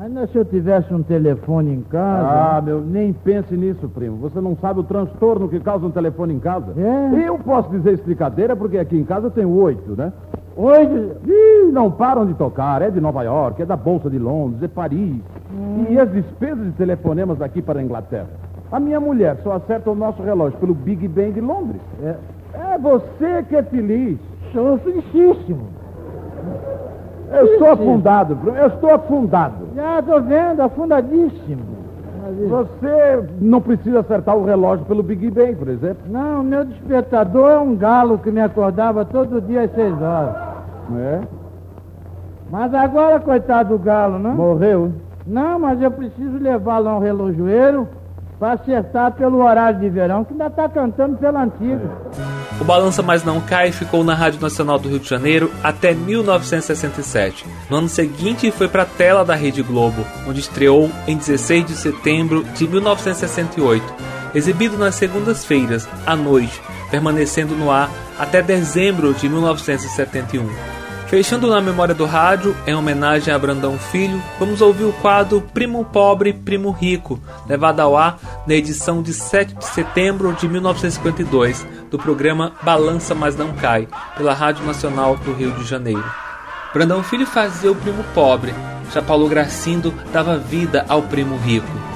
Ainda 0.00 0.26
se 0.28 0.38
eu 0.38 0.44
tivesse 0.44 0.94
um 0.94 1.02
telefone 1.02 1.74
em 1.74 1.82
casa. 1.82 2.56
Ah, 2.56 2.62
meu, 2.62 2.80
nem 2.80 3.12
pense 3.12 3.54
nisso, 3.54 3.88
primo. 3.88 4.16
Você 4.18 4.40
não 4.40 4.56
sabe 4.56 4.80
o 4.80 4.84
transtorno 4.84 5.48
que 5.48 5.60
causa 5.60 5.84
um 5.84 5.90
telefone 5.90 6.32
em 6.32 6.38
casa. 6.38 6.72
É? 6.76 7.28
Eu 7.28 7.38
posso 7.38 7.68
dizer 7.70 7.94
explicadeira 7.94 8.54
porque 8.56 8.78
aqui 8.78 8.96
em 8.96 9.04
casa 9.04 9.30
tem 9.30 9.44
oito, 9.44 9.96
né? 9.96 10.12
Oito? 10.60 11.16
Ih, 11.26 11.72
não 11.72 11.90
param 11.90 12.26
de 12.26 12.34
tocar. 12.34 12.82
É 12.82 12.90
de 12.90 13.00
Nova 13.00 13.22
York, 13.22 13.62
é 13.62 13.64
da 13.64 13.76
Bolsa 13.76 14.10
de 14.10 14.18
Londres, 14.18 14.62
é 14.62 14.68
Paris. 14.68 15.22
Hum. 15.50 15.86
E 15.88 15.98
as 15.98 16.10
despesas 16.12 16.66
de 16.66 16.72
telefonemas 16.72 17.38
daqui 17.38 17.62
para 17.62 17.80
a 17.80 17.82
Inglaterra. 17.82 18.28
A 18.70 18.78
minha 18.78 19.00
mulher 19.00 19.38
só 19.42 19.52
acerta 19.52 19.90
o 19.90 19.94
nosso 19.94 20.22
relógio 20.22 20.58
pelo 20.58 20.74
Big 20.74 21.08
Ben 21.08 21.32
de 21.32 21.40
Londres. 21.40 21.80
É, 22.02 22.14
é 22.74 22.78
você 22.78 23.42
que 23.48 23.56
é 23.56 23.62
feliz. 23.62 24.18
Sou 24.52 24.76
felicíssimo. 24.78 25.68
Eu 27.32 27.46
estou 27.46 27.70
afundado, 27.70 28.36
eu 28.44 28.66
estou 28.66 28.90
afundado. 28.92 29.68
Já 29.74 30.00
estou 30.00 30.20
vendo, 30.20 30.60
afundadíssimo. 30.60 31.80
Você 32.48 33.24
não 33.40 33.60
precisa 33.60 34.00
acertar 34.00 34.36
o 34.36 34.44
relógio 34.44 34.84
pelo 34.84 35.02
Big 35.02 35.30
Ben, 35.30 35.54
por 35.54 35.68
exemplo? 35.68 36.02
Não, 36.08 36.42
meu 36.42 36.64
despertador 36.64 37.50
é 37.50 37.58
um 37.58 37.74
galo 37.74 38.18
que 38.18 38.30
me 38.30 38.40
acordava 38.40 39.04
todo 39.04 39.40
dia 39.40 39.62
às 39.62 39.74
seis 39.74 40.00
horas. 40.00 40.49
É? 40.98 41.20
Mas 42.50 42.74
agora, 42.74 43.20
coitado 43.20 43.76
do 43.76 43.78
galo, 43.78 44.18
não? 44.18 44.34
Morreu? 44.34 44.92
Não, 45.26 45.58
mas 45.58 45.80
eu 45.80 45.90
preciso 45.90 46.38
levá-lo 46.38 46.88
a 46.88 46.96
um 46.96 47.00
relojoeiro 47.00 47.88
para 48.40 48.54
acertar 48.54 49.12
pelo 49.12 49.44
horário 49.44 49.78
de 49.78 49.88
verão, 49.90 50.24
que 50.24 50.32
ainda 50.32 50.46
está 50.46 50.66
cantando 50.66 51.18
pela 51.18 51.42
antiga. 51.42 51.90
O 52.58 52.64
Balança 52.64 53.02
Mais 53.02 53.22
Não 53.22 53.38
Cai 53.40 53.70
ficou 53.70 54.02
na 54.02 54.14
Rádio 54.14 54.40
Nacional 54.40 54.78
do 54.78 54.88
Rio 54.88 54.98
de 54.98 55.08
Janeiro 55.08 55.50
até 55.62 55.92
1967. 55.92 57.46
No 57.68 57.76
ano 57.76 57.88
seguinte 57.88 58.50
foi 58.50 58.66
para 58.66 58.82
a 58.82 58.86
tela 58.86 59.24
da 59.24 59.34
Rede 59.34 59.62
Globo, 59.62 60.02
onde 60.26 60.40
estreou 60.40 60.90
em 61.06 61.16
16 61.16 61.66
de 61.66 61.74
setembro 61.74 62.42
de 62.54 62.66
1968, 62.66 63.84
exibido 64.34 64.78
nas 64.78 64.94
segundas-feiras, 64.94 65.86
à 66.06 66.16
noite, 66.16 66.62
permanecendo 66.90 67.54
no 67.54 67.70
ar 67.70 67.90
até 68.18 68.40
dezembro 68.40 69.12
de 69.12 69.28
1971. 69.28 70.79
Fechando 71.10 71.48
na 71.48 71.60
memória 71.60 71.92
do 71.92 72.06
rádio, 72.06 72.56
em 72.64 72.72
homenagem 72.72 73.34
a 73.34 73.38
Brandão 73.38 73.76
Filho, 73.76 74.22
vamos 74.38 74.60
ouvir 74.60 74.84
o 74.84 74.92
quadro 74.92 75.40
Primo 75.40 75.84
Pobre, 75.84 76.32
Primo 76.32 76.70
Rico, 76.70 77.20
levado 77.48 77.80
ao 77.80 77.96
ar 77.96 78.16
na 78.46 78.54
edição 78.54 79.02
de 79.02 79.12
7 79.12 79.56
de 79.56 79.64
setembro 79.64 80.32
de 80.32 80.48
1952, 80.48 81.66
do 81.90 81.98
programa 81.98 82.52
Balança 82.62 83.12
Mas 83.12 83.34
Não 83.34 83.52
Cai, 83.54 83.88
pela 84.16 84.32
Rádio 84.32 84.64
Nacional 84.64 85.16
do 85.16 85.32
Rio 85.32 85.50
de 85.50 85.64
Janeiro. 85.64 86.04
Brandão 86.72 87.02
Filho 87.02 87.26
fazia 87.26 87.72
o 87.72 87.74
primo 87.74 88.04
pobre, 88.14 88.54
já 88.94 89.02
Paulo 89.02 89.28
Gracindo 89.28 89.92
dava 90.12 90.38
vida 90.38 90.86
ao 90.88 91.02
primo 91.02 91.36
rico. 91.38 91.89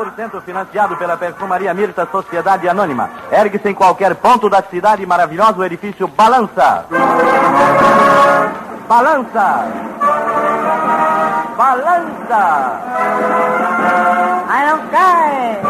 100% 0.00 0.40
financiado 0.42 0.96
pela 0.96 1.16
Perfumaria 1.16 1.74
Mirta 1.74 2.08
Sociedade 2.10 2.68
Anônima. 2.68 3.10
Ergue-se 3.30 3.68
em 3.68 3.74
qualquer 3.74 4.14
ponto 4.14 4.48
da 4.48 4.62
cidade 4.62 5.04
maravilhoso 5.04 5.64
edifício 5.64 6.08
Balança. 6.08 6.86
Balança! 8.88 9.66
Balança! 11.56 12.80
Ai, 14.48 14.66
não 14.66 14.78
cai! 14.88 15.69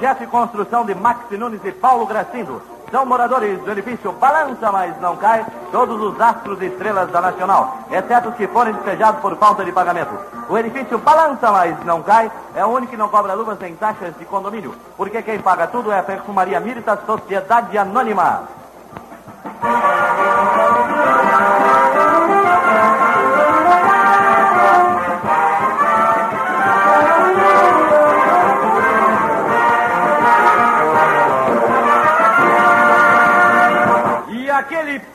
Projeto 0.00 0.24
e 0.24 0.26
construção 0.28 0.86
de 0.86 0.94
Max 0.94 1.30
Nunes 1.38 1.60
e 1.62 1.72
Paulo 1.72 2.06
Gracindo. 2.06 2.62
São 2.90 3.04
moradores 3.04 3.60
do 3.60 3.70
edifício 3.70 4.10
Balança, 4.12 4.72
mas 4.72 4.98
não 4.98 5.14
cai, 5.14 5.44
todos 5.70 6.00
os 6.00 6.18
astros 6.18 6.58
e 6.62 6.68
estrelas 6.68 7.10
da 7.10 7.20
Nacional, 7.20 7.76
exceto 7.90 8.30
os 8.30 8.34
que 8.34 8.48
forem 8.48 8.72
despejados 8.72 9.20
por 9.20 9.36
falta 9.36 9.62
de 9.62 9.70
pagamento. 9.70 10.18
O 10.48 10.56
edifício 10.56 10.96
Balança, 10.96 11.52
mas 11.52 11.84
não 11.84 12.00
cai, 12.00 12.32
é 12.54 12.64
o 12.64 12.70
único 12.70 12.92
que 12.92 12.96
não 12.96 13.10
cobra 13.10 13.34
luvas 13.34 13.58
nem 13.58 13.76
taxas 13.76 14.16
de 14.18 14.24
condomínio, 14.24 14.74
porque 14.96 15.20
quem 15.20 15.38
paga 15.38 15.66
tudo 15.66 15.92
é 15.92 15.98
a 15.98 16.02
Perfumaria 16.02 16.58
Mirta 16.60 16.98
Sociedade 17.04 17.76
Anônima. 17.76 18.59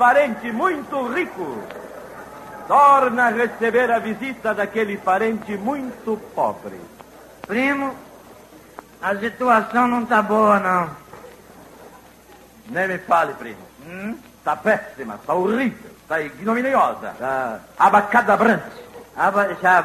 Parente 0.06 0.52
muito 0.52 1.08
rico 1.08 1.64
torna 2.68 3.26
a 3.26 3.30
receber 3.30 3.90
a 3.92 3.98
visita 3.98 4.54
daquele 4.54 4.98
parente 4.98 5.58
muito 5.58 6.16
pobre. 6.36 6.80
Primo, 7.48 7.92
a 9.02 9.16
situação 9.16 9.88
não 9.88 10.06
tá 10.06 10.22
boa, 10.22 10.60
não. 10.60 10.90
Nem 12.70 12.88
me 12.88 13.00
fale, 13.00 13.34
primo. 13.34 13.58
Tá 14.44 14.56
péssima, 14.56 15.20
tá 15.26 15.34
horrível, 15.34 15.90
tá 16.08 16.22
ignominiosa, 16.22 17.16
tá 17.18 17.60
abacadabrante. 17.80 18.86
Aba, 19.18 19.56
já. 19.60 19.84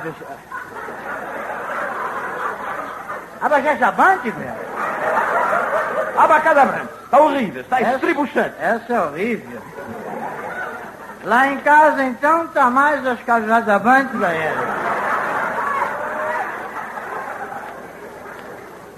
Abajajabante, 3.41 4.31
velho? 4.31 4.55
Abacadabrante, 6.19 6.93
tá 7.11 7.19
horrível, 7.21 7.65
tá 7.65 7.81
Essa- 7.81 7.95
estribuchante. 7.95 8.55
Essa 8.61 8.93
é 8.93 9.01
horrível. 9.01 9.63
Lá 11.25 11.49
em 11.49 11.59
casa, 11.59 12.03
então, 12.05 12.47
tá 12.49 12.71
mais 12.71 13.07
as 13.07 13.21
cajazabantes, 13.23 14.19
velho. 14.19 14.57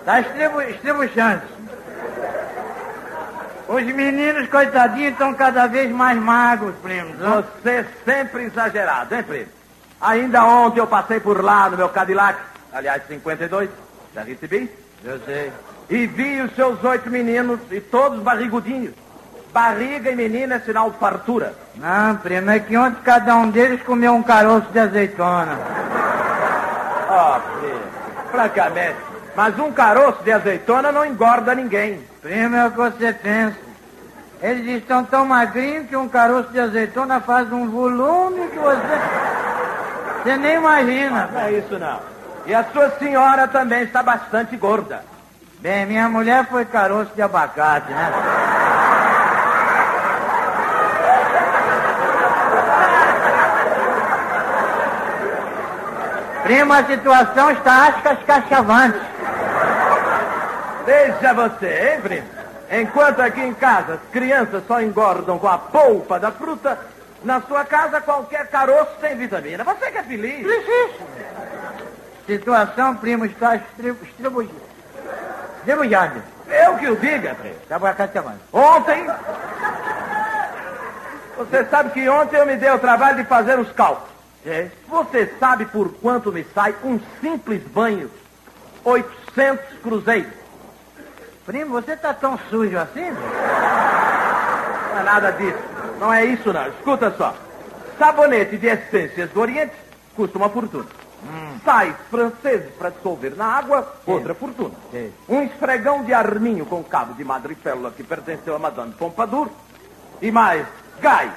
Tá 0.04 0.20
estribu, 0.20 0.62
estribuchante. 0.62 1.46
Os 3.68 3.84
meninos, 3.84 4.48
coitadinhos, 4.48 5.12
estão 5.12 5.32
cada 5.34 5.66
vez 5.66 5.90
mais 5.90 6.18
magros, 6.18 6.74
primos. 6.82 7.16
ó. 7.22 7.42
Você 7.42 7.86
sempre 8.04 8.44
exagerado, 8.44 9.14
hein, 9.14 9.22
primo? 9.22 9.46
Ainda 10.00 10.44
ontem 10.44 10.80
eu 10.80 10.86
passei 10.86 11.20
por 11.20 11.42
lá 11.42 11.70
no 11.70 11.76
meu 11.76 11.88
Cadillac, 11.88 12.38
aliás, 12.72 13.02
52, 13.06 13.70
já 14.14 14.22
recebi. 14.22 14.70
Eu 15.04 15.18
sei. 15.20 15.52
E 15.88 16.06
vi 16.06 16.40
os 16.40 16.54
seus 16.54 16.82
oito 16.84 17.08
meninos, 17.08 17.60
e 17.70 17.80
todos 17.80 18.20
barrigudinhos. 18.20 18.94
Barriga 19.52 20.10
e 20.10 20.16
menina 20.16 20.54
é 20.54 20.60
sinal 20.60 20.90
de 20.90 20.96
fartura. 20.96 21.54
Não, 21.74 22.16
primo, 22.16 22.50
é 22.50 22.58
que 22.58 22.74
ontem 22.76 23.02
cada 23.04 23.36
um 23.36 23.50
deles 23.50 23.82
comeu 23.82 24.14
um 24.14 24.22
caroço 24.22 24.66
de 24.72 24.78
azeitona. 24.78 25.58
Ó, 27.10 27.38
primo, 27.38 27.80
francamente. 28.30 28.96
Mas 29.36 29.58
um 29.58 29.70
caroço 29.70 30.22
de 30.22 30.32
azeitona 30.32 30.90
não 30.90 31.04
engorda 31.04 31.54
ninguém. 31.54 32.02
Primo, 32.22 32.56
é 32.56 32.66
o 32.66 32.70
que 32.70 32.76
você 32.78 33.12
pensa. 33.12 33.56
Eles 34.40 34.66
estão 34.78 35.04
tão 35.04 35.26
magrinhos 35.26 35.86
que 35.86 35.96
um 35.96 36.08
caroço 36.08 36.48
de 36.50 36.58
azeitona 36.58 37.20
faz 37.20 37.52
um 37.52 37.68
volume 37.70 38.48
que 38.48 38.58
você. 38.58 38.80
Você 40.22 40.36
nem 40.36 40.56
imagina. 40.56 41.28
Não 41.30 41.40
é 41.40 41.52
isso 41.52 41.78
não. 41.78 42.00
E 42.46 42.54
a 42.54 42.64
sua 42.72 42.90
senhora 42.98 43.46
também 43.46 43.82
está 43.82 44.02
bastante 44.02 44.56
gorda. 44.56 45.04
Bem, 45.60 45.86
minha 45.86 46.08
mulher 46.08 46.46
foi 46.46 46.64
caroço 46.64 47.12
de 47.14 47.22
abacate, 47.22 47.92
né? 47.92 48.61
Primo, 56.42 56.72
a 56.72 56.84
situação 56.84 57.50
está 57.50 57.88
ascas 57.88 58.18
cachavante. 58.26 58.98
Veja 60.84 61.34
você, 61.34 61.94
hein, 61.94 62.00
primo? 62.00 62.26
Enquanto 62.70 63.20
aqui 63.20 63.40
em 63.40 63.54
casa 63.54 63.94
as 63.94 64.10
crianças 64.10 64.62
só 64.66 64.80
engordam 64.80 65.38
com 65.38 65.46
a 65.46 65.58
polpa 65.58 66.18
da 66.18 66.32
fruta, 66.32 66.78
na 67.22 67.40
sua 67.42 67.64
casa 67.64 68.00
qualquer 68.00 68.48
caroço 68.48 68.90
tem 69.00 69.16
vitamina. 69.16 69.62
Você 69.62 69.90
que 69.90 69.98
é 69.98 70.02
feliz. 70.02 70.46
Situação, 72.26 72.96
primo, 72.96 73.24
está 73.24 73.56
estribu... 73.56 74.04
estribujada. 74.04 76.22
Eu 76.48 76.76
que 76.76 76.88
o 76.88 76.96
diga, 76.96 77.34
primo. 77.34 77.54
Tá 77.68 77.76
abacate 77.76 78.14
chavante. 78.14 78.40
Ontem. 78.52 79.06
Você 81.36 81.64
sabe 81.66 81.90
que 81.90 82.08
ontem 82.08 82.36
eu 82.36 82.46
me 82.46 82.56
dei 82.56 82.70
o 82.70 82.78
trabalho 82.78 83.16
de 83.16 83.24
fazer 83.24 83.58
os 83.58 83.70
cálculos. 83.72 84.11
Você 84.88 85.32
sabe 85.38 85.66
por 85.66 85.92
quanto 85.94 86.32
me 86.32 86.44
sai 86.54 86.74
um 86.82 87.00
simples 87.20 87.62
banho? 87.68 88.10
800 88.84 89.78
cruzeiros. 89.82 90.32
Primo, 91.46 91.70
você 91.70 91.96
tá 91.96 92.12
tão 92.12 92.38
sujo 92.50 92.76
assim? 92.78 93.10
Não 93.10 94.98
é 94.98 95.02
nada 95.04 95.30
disso. 95.32 95.58
Não 95.98 96.12
é 96.12 96.24
isso, 96.24 96.52
não. 96.52 96.68
Escuta 96.68 97.12
só. 97.16 97.34
Sabonete 97.98 98.56
de 98.56 98.66
essências 98.66 99.30
do 99.30 99.40
Oriente 99.40 99.74
custa 100.16 100.38
uma 100.38 100.48
fortuna. 100.48 100.86
Sais 101.64 101.94
franceses 102.10 102.74
para 102.74 102.90
dissolver 102.90 103.36
na 103.36 103.46
água, 103.46 103.94
outra 104.04 104.34
fortuna. 104.34 104.74
Um 105.28 105.42
esfregão 105.42 106.02
de 106.02 106.12
arminho 106.12 106.66
com 106.66 106.82
cabo 106.82 107.14
de 107.14 107.22
madrepérola 107.22 107.92
que 107.92 108.02
pertenceu 108.02 108.56
a 108.56 108.58
Madame 108.58 108.92
Pompadour. 108.94 109.48
E 110.20 110.32
mais 110.32 110.66
gás, 111.00 111.30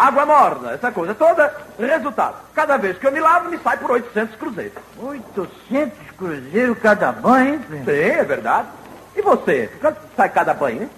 água 0.00 0.24
morna, 0.24 0.72
essa 0.72 0.90
coisa 0.90 1.14
toda. 1.14 1.54
Resultado, 1.78 2.36
cada 2.54 2.76
vez 2.76 2.98
que 2.98 3.06
eu 3.06 3.12
me 3.12 3.20
lavo, 3.20 3.50
me 3.50 3.58
sai 3.58 3.76
por 3.76 3.90
800 3.90 4.36
cruzeiros. 4.36 4.78
800 4.98 5.98
cruzeiros 6.16 6.78
cada 6.78 7.12
banho, 7.12 7.54
hein, 7.54 7.58
primo? 7.58 7.84
Sim, 7.84 7.90
é 7.90 8.24
verdade. 8.24 8.68
E 9.14 9.22
você? 9.22 9.70
Quanto 9.80 9.98
sai 10.16 10.28
cada 10.30 10.54
banho, 10.54 10.82
hein? 10.82 10.90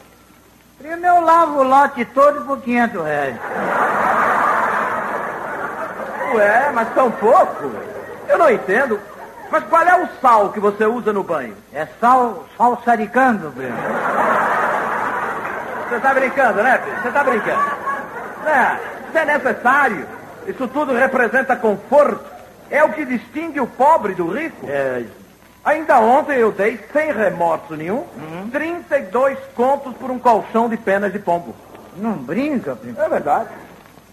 Primo, 0.79 1.07
eu 1.07 1.21
lavo 1.21 1.61
o 1.61 1.62
lote 1.62 2.05
todo 2.07 2.45
por 2.45 2.61
500 2.61 3.05
reais. 3.05 3.37
Ué, 6.35 6.71
mas 6.73 6.88
tão 6.95 7.11
pouco? 7.11 7.71
Eu 8.29 8.38
não 8.38 8.51
entendo. 8.51 9.01
Mas 9.51 9.65
qual 9.65 9.83
é 9.83 10.03
o 10.03 10.09
sal 10.21 10.51
que 10.51 10.59
você 10.59 10.87
usa 10.87 11.12
no 11.12 11.23
banho? 11.23 11.55
É 11.75 11.87
sal, 12.01 12.47
sal 12.57 12.81
saricando, 12.85 13.51
primo. 13.51 13.77
Você 15.88 16.01
tá 16.01 16.15
brincando, 16.15 16.62
né, 16.62 16.79
filho? 16.79 17.03
Você 17.03 17.11
tá 17.11 17.23
brincando. 17.23 17.82
É, 18.46 19.09
isso 19.09 19.18
é 19.18 19.24
necessário. 19.24 20.07
Isso 20.46 20.68
tudo 20.68 20.92
representa 20.92 21.57
conforto. 21.57 22.24
É 22.70 22.83
o 22.83 22.90
que 22.90 23.05
distingue 23.05 23.61
o 23.61 23.66
pobre 23.66 24.14
do 24.14 24.28
rico. 24.33 24.66
É. 24.68 25.05
Ainda 25.64 26.00
ontem 26.00 26.38
eu 26.38 26.50
dei, 26.50 26.81
sem 26.92 27.12
remorso 27.12 27.76
nenhum, 27.76 28.05
32 28.50 29.38
contos 29.55 29.94
por 29.94 30.11
um 30.11 30.18
colchão 30.18 30.68
de 30.68 30.76
penas 30.76 31.12
de 31.12 31.20
pombo. 31.20 31.55
Não 31.96 32.14
brinca, 32.14 32.74
primo. 32.74 33.00
É 33.00 33.09
verdade. 33.09 33.48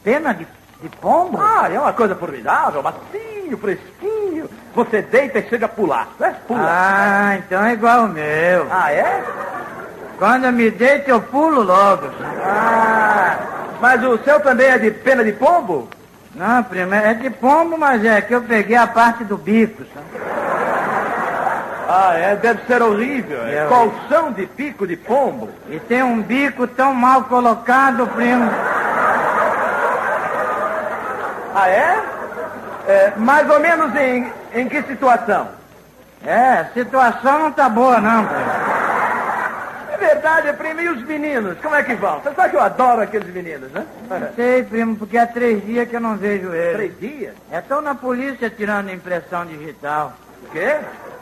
Pena 0.04 0.34
de, 0.34 0.46
de 0.82 0.90
pombo? 0.98 1.40
Ah, 1.42 1.68
é 1.72 1.80
uma 1.80 1.94
coisa 1.94 2.16
formidável, 2.16 2.84
macio, 2.84 3.58
fresquinho. 3.58 4.48
Você 4.76 5.02
deita 5.02 5.40
e 5.40 5.50
chega 5.50 5.66
a 5.66 5.70
pular, 5.70 6.10
né? 6.20 6.36
Pula. 6.48 6.62
Ah, 6.64 7.38
então 7.38 7.66
é 7.66 7.74
igual 7.74 8.06
o 8.06 8.10
meu. 8.10 8.68
Ah, 8.70 8.92
é? 8.92 9.24
Quando 10.20 10.46
eu 10.46 10.52
me 10.52 10.70
deito, 10.70 11.10
eu 11.10 11.22
pulo 11.22 11.64
logo. 11.64 12.08
Ah, 12.44 13.38
mas 13.80 14.04
o 14.04 14.18
seu 14.20 14.40
também 14.40 14.68
é 14.68 14.78
de 14.78 14.92
pena 14.92 15.24
de 15.24 15.32
pombo? 15.34 15.88
Não, 16.36 16.64
primo, 16.64 16.94
é 16.94 17.14
de 17.14 17.30
pombo, 17.30 17.78
mas 17.78 18.04
é 18.06 18.22
que 18.22 18.34
eu 18.34 18.42
peguei 18.42 18.78
a 18.78 18.88
parte 18.88 19.24
do 19.24 19.38
bico, 19.38 19.84
sabe? 19.94 20.08
Ah, 21.92 22.14
é? 22.14 22.36
Deve 22.36 22.66
ser 22.68 22.84
horrível. 22.84 23.42
É. 23.48 23.56
É. 23.56 23.66
Colchão 23.66 24.32
de 24.32 24.46
pico 24.46 24.86
de 24.86 24.96
pombo. 24.96 25.50
E 25.68 25.80
tem 25.80 26.04
um 26.04 26.22
bico 26.22 26.68
tão 26.68 26.94
mal 26.94 27.24
colocado, 27.24 28.06
primo. 28.08 28.48
Ah, 31.56 31.68
é? 31.68 32.00
É, 32.88 33.14
mais 33.18 33.50
ou 33.50 33.60
menos 33.60 33.96
em, 33.96 34.32
em 34.54 34.70
que 34.70 34.84
situação? 34.84 35.48
É, 36.24 36.60
a 36.60 36.66
situação 36.74 37.40
não 37.40 37.52
tá 37.52 37.68
boa, 37.68 38.00
não, 38.00 38.26
primo. 38.26 38.69
É 40.02 40.14
verdade, 40.14 40.54
primo. 40.54 40.82
E 40.82 40.90
os 40.90 41.04
meninos, 41.04 41.58
como 41.62 41.76
é 41.76 41.84
que 41.84 41.94
vão? 41.96 42.20
Você 42.22 42.34
sabe 42.34 42.50
que 42.52 42.56
eu 42.56 42.62
adoro 42.62 43.02
aqueles 43.02 43.34
meninos, 43.34 43.70
né? 43.72 43.86
Sei, 44.36 44.64
primo, 44.64 44.96
porque 44.96 45.18
há 45.18 45.28
três 45.28 45.64
dias 45.66 45.88
que 45.90 45.96
eu 45.96 46.00
não 46.00 46.16
vejo 46.18 46.54
eles. 46.54 46.76
Três 46.76 47.00
dias? 47.00 47.34
É, 47.52 47.60
estão 47.60 47.82
na 47.82 47.94
polícia 47.96 48.50
tirando 48.50 48.90
impressão 48.92 49.46
digital. 49.46 50.14
O 50.44 50.52
quê? 50.52 50.78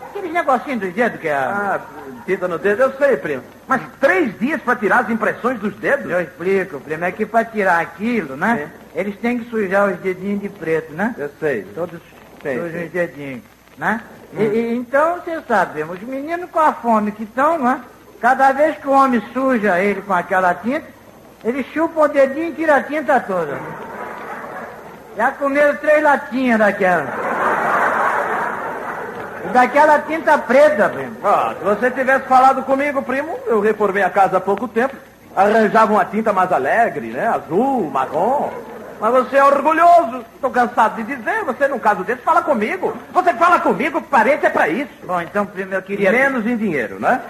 Aqueles 0.10 0.32
negocinhos 0.32 0.80
dos 0.80 0.94
dedos 0.94 1.20
que 1.20 1.28
é... 1.28 1.34
Ah, 1.36 1.80
tinta 2.26 2.48
no 2.48 2.58
dedo, 2.58 2.84
eu 2.84 2.94
sei, 2.94 3.18
primo. 3.18 3.44
Mas 3.68 3.82
três 4.00 4.38
dias 4.40 4.62
para 4.62 4.76
tirar 4.76 5.00
as 5.00 5.10
impressões 5.10 5.60
dos 5.60 5.76
dedos? 5.76 6.10
Eu 6.12 6.22
explico, 6.22 6.80
primo. 6.80 7.04
É 7.06 7.12
que 7.12 7.26
para 7.26 7.46
tirar 7.46 7.80
aquilo, 7.80 8.36
né? 8.38 8.70
Eles 8.96 9.16
têm 9.18 9.40
que 9.40 9.50
sujar 9.50 9.90
os 9.92 9.98
dedinhos 10.00 10.42
de 10.42 10.50
preto, 10.50 10.94
né? 10.94 11.14
Eu 11.18 11.30
sei. 11.40 11.64
Todos 11.76 12.00
Sei, 12.42 12.56
sujam 12.62 12.86
os 12.86 12.92
dedinhos, 12.92 13.42
né? 13.78 14.02
E- 14.34 14.44
e- 14.44 14.76
então, 14.76 15.16
você 15.20 15.42
sabe, 15.48 15.74
primo, 15.74 15.94
os 15.94 16.02
meninos 16.02 16.50
com 16.52 16.60
a 16.60 16.72
fome 16.74 17.12
que 17.12 17.24
estão, 17.24 17.58
né? 17.58 17.82
Cada 18.20 18.52
vez 18.52 18.78
que 18.78 18.88
o 18.88 18.92
homem 18.92 19.22
suja 19.32 19.80
ele 19.80 20.02
com 20.02 20.14
aquela 20.14 20.54
tinta, 20.54 20.88
ele 21.44 21.64
chupa 21.74 22.02
o 22.02 22.08
dedinho 22.08 22.50
e 22.50 22.54
tira 22.54 22.78
a 22.78 22.84
tinta 22.84 23.20
toda. 23.20 23.58
Já 25.16 25.32
comeram 25.32 25.76
três 25.78 26.02
latinhas 26.02 26.60
daquela. 26.60 27.06
E 29.46 29.50
daquela 29.50 30.00
tinta 30.00 30.38
preta, 30.38 30.90
primo. 30.90 31.16
Ah, 31.24 31.54
se 31.58 31.64
você 31.64 31.92
tivesse 31.92 32.26
falado 32.26 32.64
comigo, 32.64 33.02
primo, 33.02 33.38
eu 33.46 33.60
reformei 33.62 34.04
a 34.04 34.10
casa 34.10 34.38
há 34.38 34.42
pouco 34.42 34.68
tempo. 34.68 34.96
Arranjava 35.36 35.94
uma 35.94 36.06
tinta 36.06 36.34
mais 36.34 36.52
alegre, 36.52 37.08
né? 37.08 37.28
Azul, 37.28 37.90
marrom. 37.92 38.50
Mas 39.00 39.12
você 39.12 39.38
é 39.38 39.44
orgulhoso. 39.44 40.26
Estou 40.34 40.50
cansado 40.50 40.96
de 40.96 41.16
dizer. 41.16 41.44
Você, 41.44 41.68
num 41.68 41.78
caso 41.78 42.04
desse, 42.04 42.24
fala 42.24 42.42
comigo. 42.42 42.98
Você 43.14 43.34
fala 43.34 43.60
comigo, 43.60 44.02
parente 44.02 44.48
é 44.48 44.50
pra 44.50 44.68
isso. 44.68 44.90
Bom, 45.04 45.22
então, 45.22 45.46
primo, 45.46 45.76
eu 45.76 45.82
queria... 45.84 46.12
Menos 46.12 46.48
em 46.48 46.58
dinheiro, 46.58 47.00
né? 47.00 47.22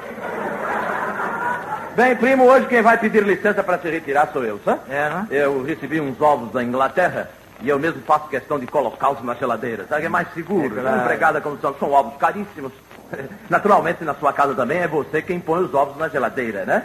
Bem, 1.98 2.16
primo, 2.16 2.44
hoje 2.44 2.68
quem 2.68 2.84
vai 2.84 2.96
pedir 2.96 3.24
licença 3.24 3.64
para 3.64 3.80
se 3.80 3.90
retirar 3.90 4.30
sou 4.32 4.46
eu, 4.46 4.60
tá? 4.60 4.78
É, 4.88 5.10
né? 5.10 5.28
Eu 5.32 5.64
recebi 5.64 6.00
uns 6.00 6.22
ovos 6.22 6.52
da 6.52 6.64
Inglaterra 6.64 7.28
e 7.60 7.68
eu 7.68 7.80
mesmo 7.80 8.04
faço 8.04 8.30
questão 8.30 8.60
de 8.60 8.68
colocá-los 8.68 9.24
na 9.24 9.34
geladeira. 9.34 9.88
Sabe, 9.90 10.06
é 10.06 10.10
mais 10.10 10.32
seguro. 10.32 10.78
É 10.78 10.82
claro. 10.84 11.02
Empregada 11.02 11.42
como 11.42 11.58
são, 11.58 11.74
são 11.74 11.92
ovos 11.92 12.16
caríssimos. 12.18 12.72
Naturalmente, 13.50 14.04
na 14.04 14.14
sua 14.14 14.32
casa 14.32 14.54
também 14.54 14.78
é 14.78 14.88
você 14.88 15.24
quem 15.24 15.40
põe 15.40 15.64
os 15.64 15.74
ovos 15.74 15.98
na 15.98 16.08
geladeira, 16.08 16.66
né? 16.66 16.84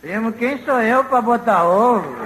Primo, 0.00 0.32
quem 0.32 0.64
sou 0.64 0.80
eu 0.80 1.02
pra 1.02 1.20
botar 1.20 1.64
ovo? 1.64 2.16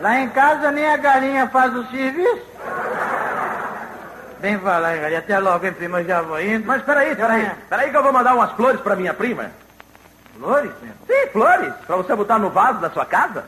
Lá 0.00 0.20
em 0.20 0.28
casa 0.28 0.70
nem 0.70 0.86
a 0.86 0.96
galinha 0.98 1.48
faz 1.48 1.74
o 1.74 1.84
serviço. 1.86 2.42
Bem 4.38 4.56
falar, 4.56 4.94
hein, 4.94 5.02
galinha. 5.02 5.18
Até 5.18 5.36
logo, 5.40 5.66
hein, 5.66 5.72
prima, 5.72 6.00
eu 6.00 6.06
já 6.06 6.22
vou 6.22 6.40
indo. 6.40 6.64
Mas 6.64 6.80
peraí, 6.82 7.16
peraí. 7.16 7.50
Peraí 7.68 7.90
que 7.90 7.96
eu 7.96 8.04
vou 8.04 8.12
mandar 8.12 8.36
umas 8.36 8.52
flores 8.52 8.80
pra 8.80 8.94
minha 8.94 9.12
prima. 9.12 9.50
Flores, 10.40 10.72
primo? 10.80 10.94
Sim, 11.06 11.28
flores. 11.32 11.74
Pra 11.86 11.96
você 11.96 12.16
botar 12.16 12.38
no 12.38 12.48
vaso 12.48 12.78
da 12.78 12.88
sua 12.88 13.04
casa. 13.04 13.44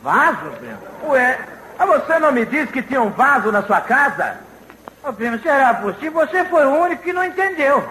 Vaso, 0.00 0.38
primo? 0.60 0.78
Ué, 1.08 1.38
mas 1.76 1.88
você 1.88 2.18
não 2.20 2.30
me 2.30 2.46
disse 2.46 2.68
que 2.68 2.82
tinha 2.82 3.02
um 3.02 3.10
vaso 3.10 3.50
na 3.50 3.62
sua 3.64 3.80
casa? 3.80 4.36
Ô, 5.02 5.12
primo, 5.12 5.36
será 5.40 5.74
possível? 5.74 6.24
Você 6.24 6.44
foi 6.44 6.64
o 6.64 6.80
único 6.82 7.02
que 7.02 7.12
não 7.12 7.24
entendeu. 7.24 7.82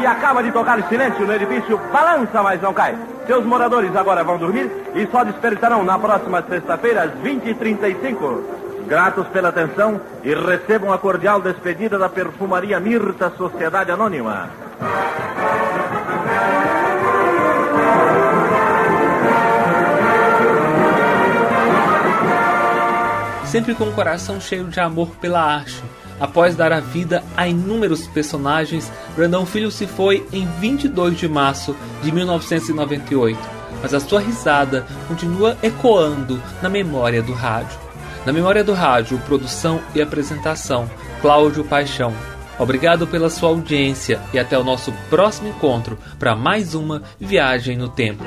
E 0.00 0.06
acaba 0.06 0.42
de 0.42 0.50
tocar 0.50 0.82
silêncio 0.88 1.24
no 1.24 1.32
edifício 1.32 1.78
Balança, 1.92 2.42
mas 2.42 2.60
não 2.60 2.74
cai. 2.74 2.98
Seus 3.28 3.44
moradores 3.44 3.94
agora 3.94 4.24
vão 4.24 4.38
dormir 4.38 4.68
e 4.94 5.06
só 5.06 5.22
despertarão 5.22 5.84
na 5.84 5.96
próxima 5.96 6.42
sexta-feira 6.42 7.04
às 7.04 7.12
20h35. 7.22 8.59
Gratos 8.90 9.28
pela 9.28 9.50
atenção 9.50 10.00
e 10.24 10.34
recebam 10.34 10.92
a 10.92 10.98
cordial 10.98 11.40
despedida 11.40 11.96
da 11.96 12.08
Perfumaria 12.08 12.80
Mirta 12.80 13.32
Sociedade 13.38 13.92
Anônima. 13.92 14.50
Sempre 23.44 23.76
com 23.76 23.84
o 23.84 23.92
coração 23.92 24.40
cheio 24.40 24.64
de 24.64 24.80
amor 24.80 25.10
pela 25.20 25.40
arte. 25.40 25.80
Após 26.18 26.56
dar 26.56 26.72
a 26.72 26.80
vida 26.80 27.22
a 27.36 27.46
inúmeros 27.46 28.08
personagens, 28.08 28.90
Brandão 29.14 29.46
Filho 29.46 29.70
se 29.70 29.86
foi 29.86 30.26
em 30.32 30.48
22 30.58 31.16
de 31.16 31.28
março 31.28 31.76
de 32.02 32.10
1998, 32.10 33.38
mas 33.80 33.94
a 33.94 34.00
sua 34.00 34.18
risada 34.18 34.84
continua 35.06 35.56
ecoando 35.62 36.42
na 36.60 36.68
memória 36.68 37.22
do 37.22 37.32
rádio. 37.32 37.89
Na 38.24 38.32
memória 38.32 38.62
do 38.62 38.74
rádio, 38.74 39.18
produção 39.26 39.80
e 39.94 40.02
apresentação, 40.02 40.88
Cláudio 41.22 41.64
Paixão. 41.64 42.12
Obrigado 42.58 43.06
pela 43.06 43.30
sua 43.30 43.48
audiência 43.48 44.20
e 44.34 44.38
até 44.38 44.58
o 44.58 44.64
nosso 44.64 44.92
próximo 45.08 45.48
encontro 45.48 45.98
para 46.18 46.36
mais 46.36 46.74
uma 46.74 47.02
viagem 47.18 47.76
no 47.76 47.88
tempo. 47.88 48.22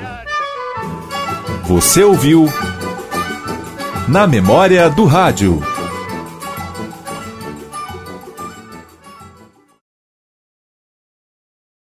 Você 1.64 2.02
ouviu 2.02 2.46
Na 4.08 4.26
Memória 4.26 4.90
do 4.90 5.04
Rádio. 5.04 5.73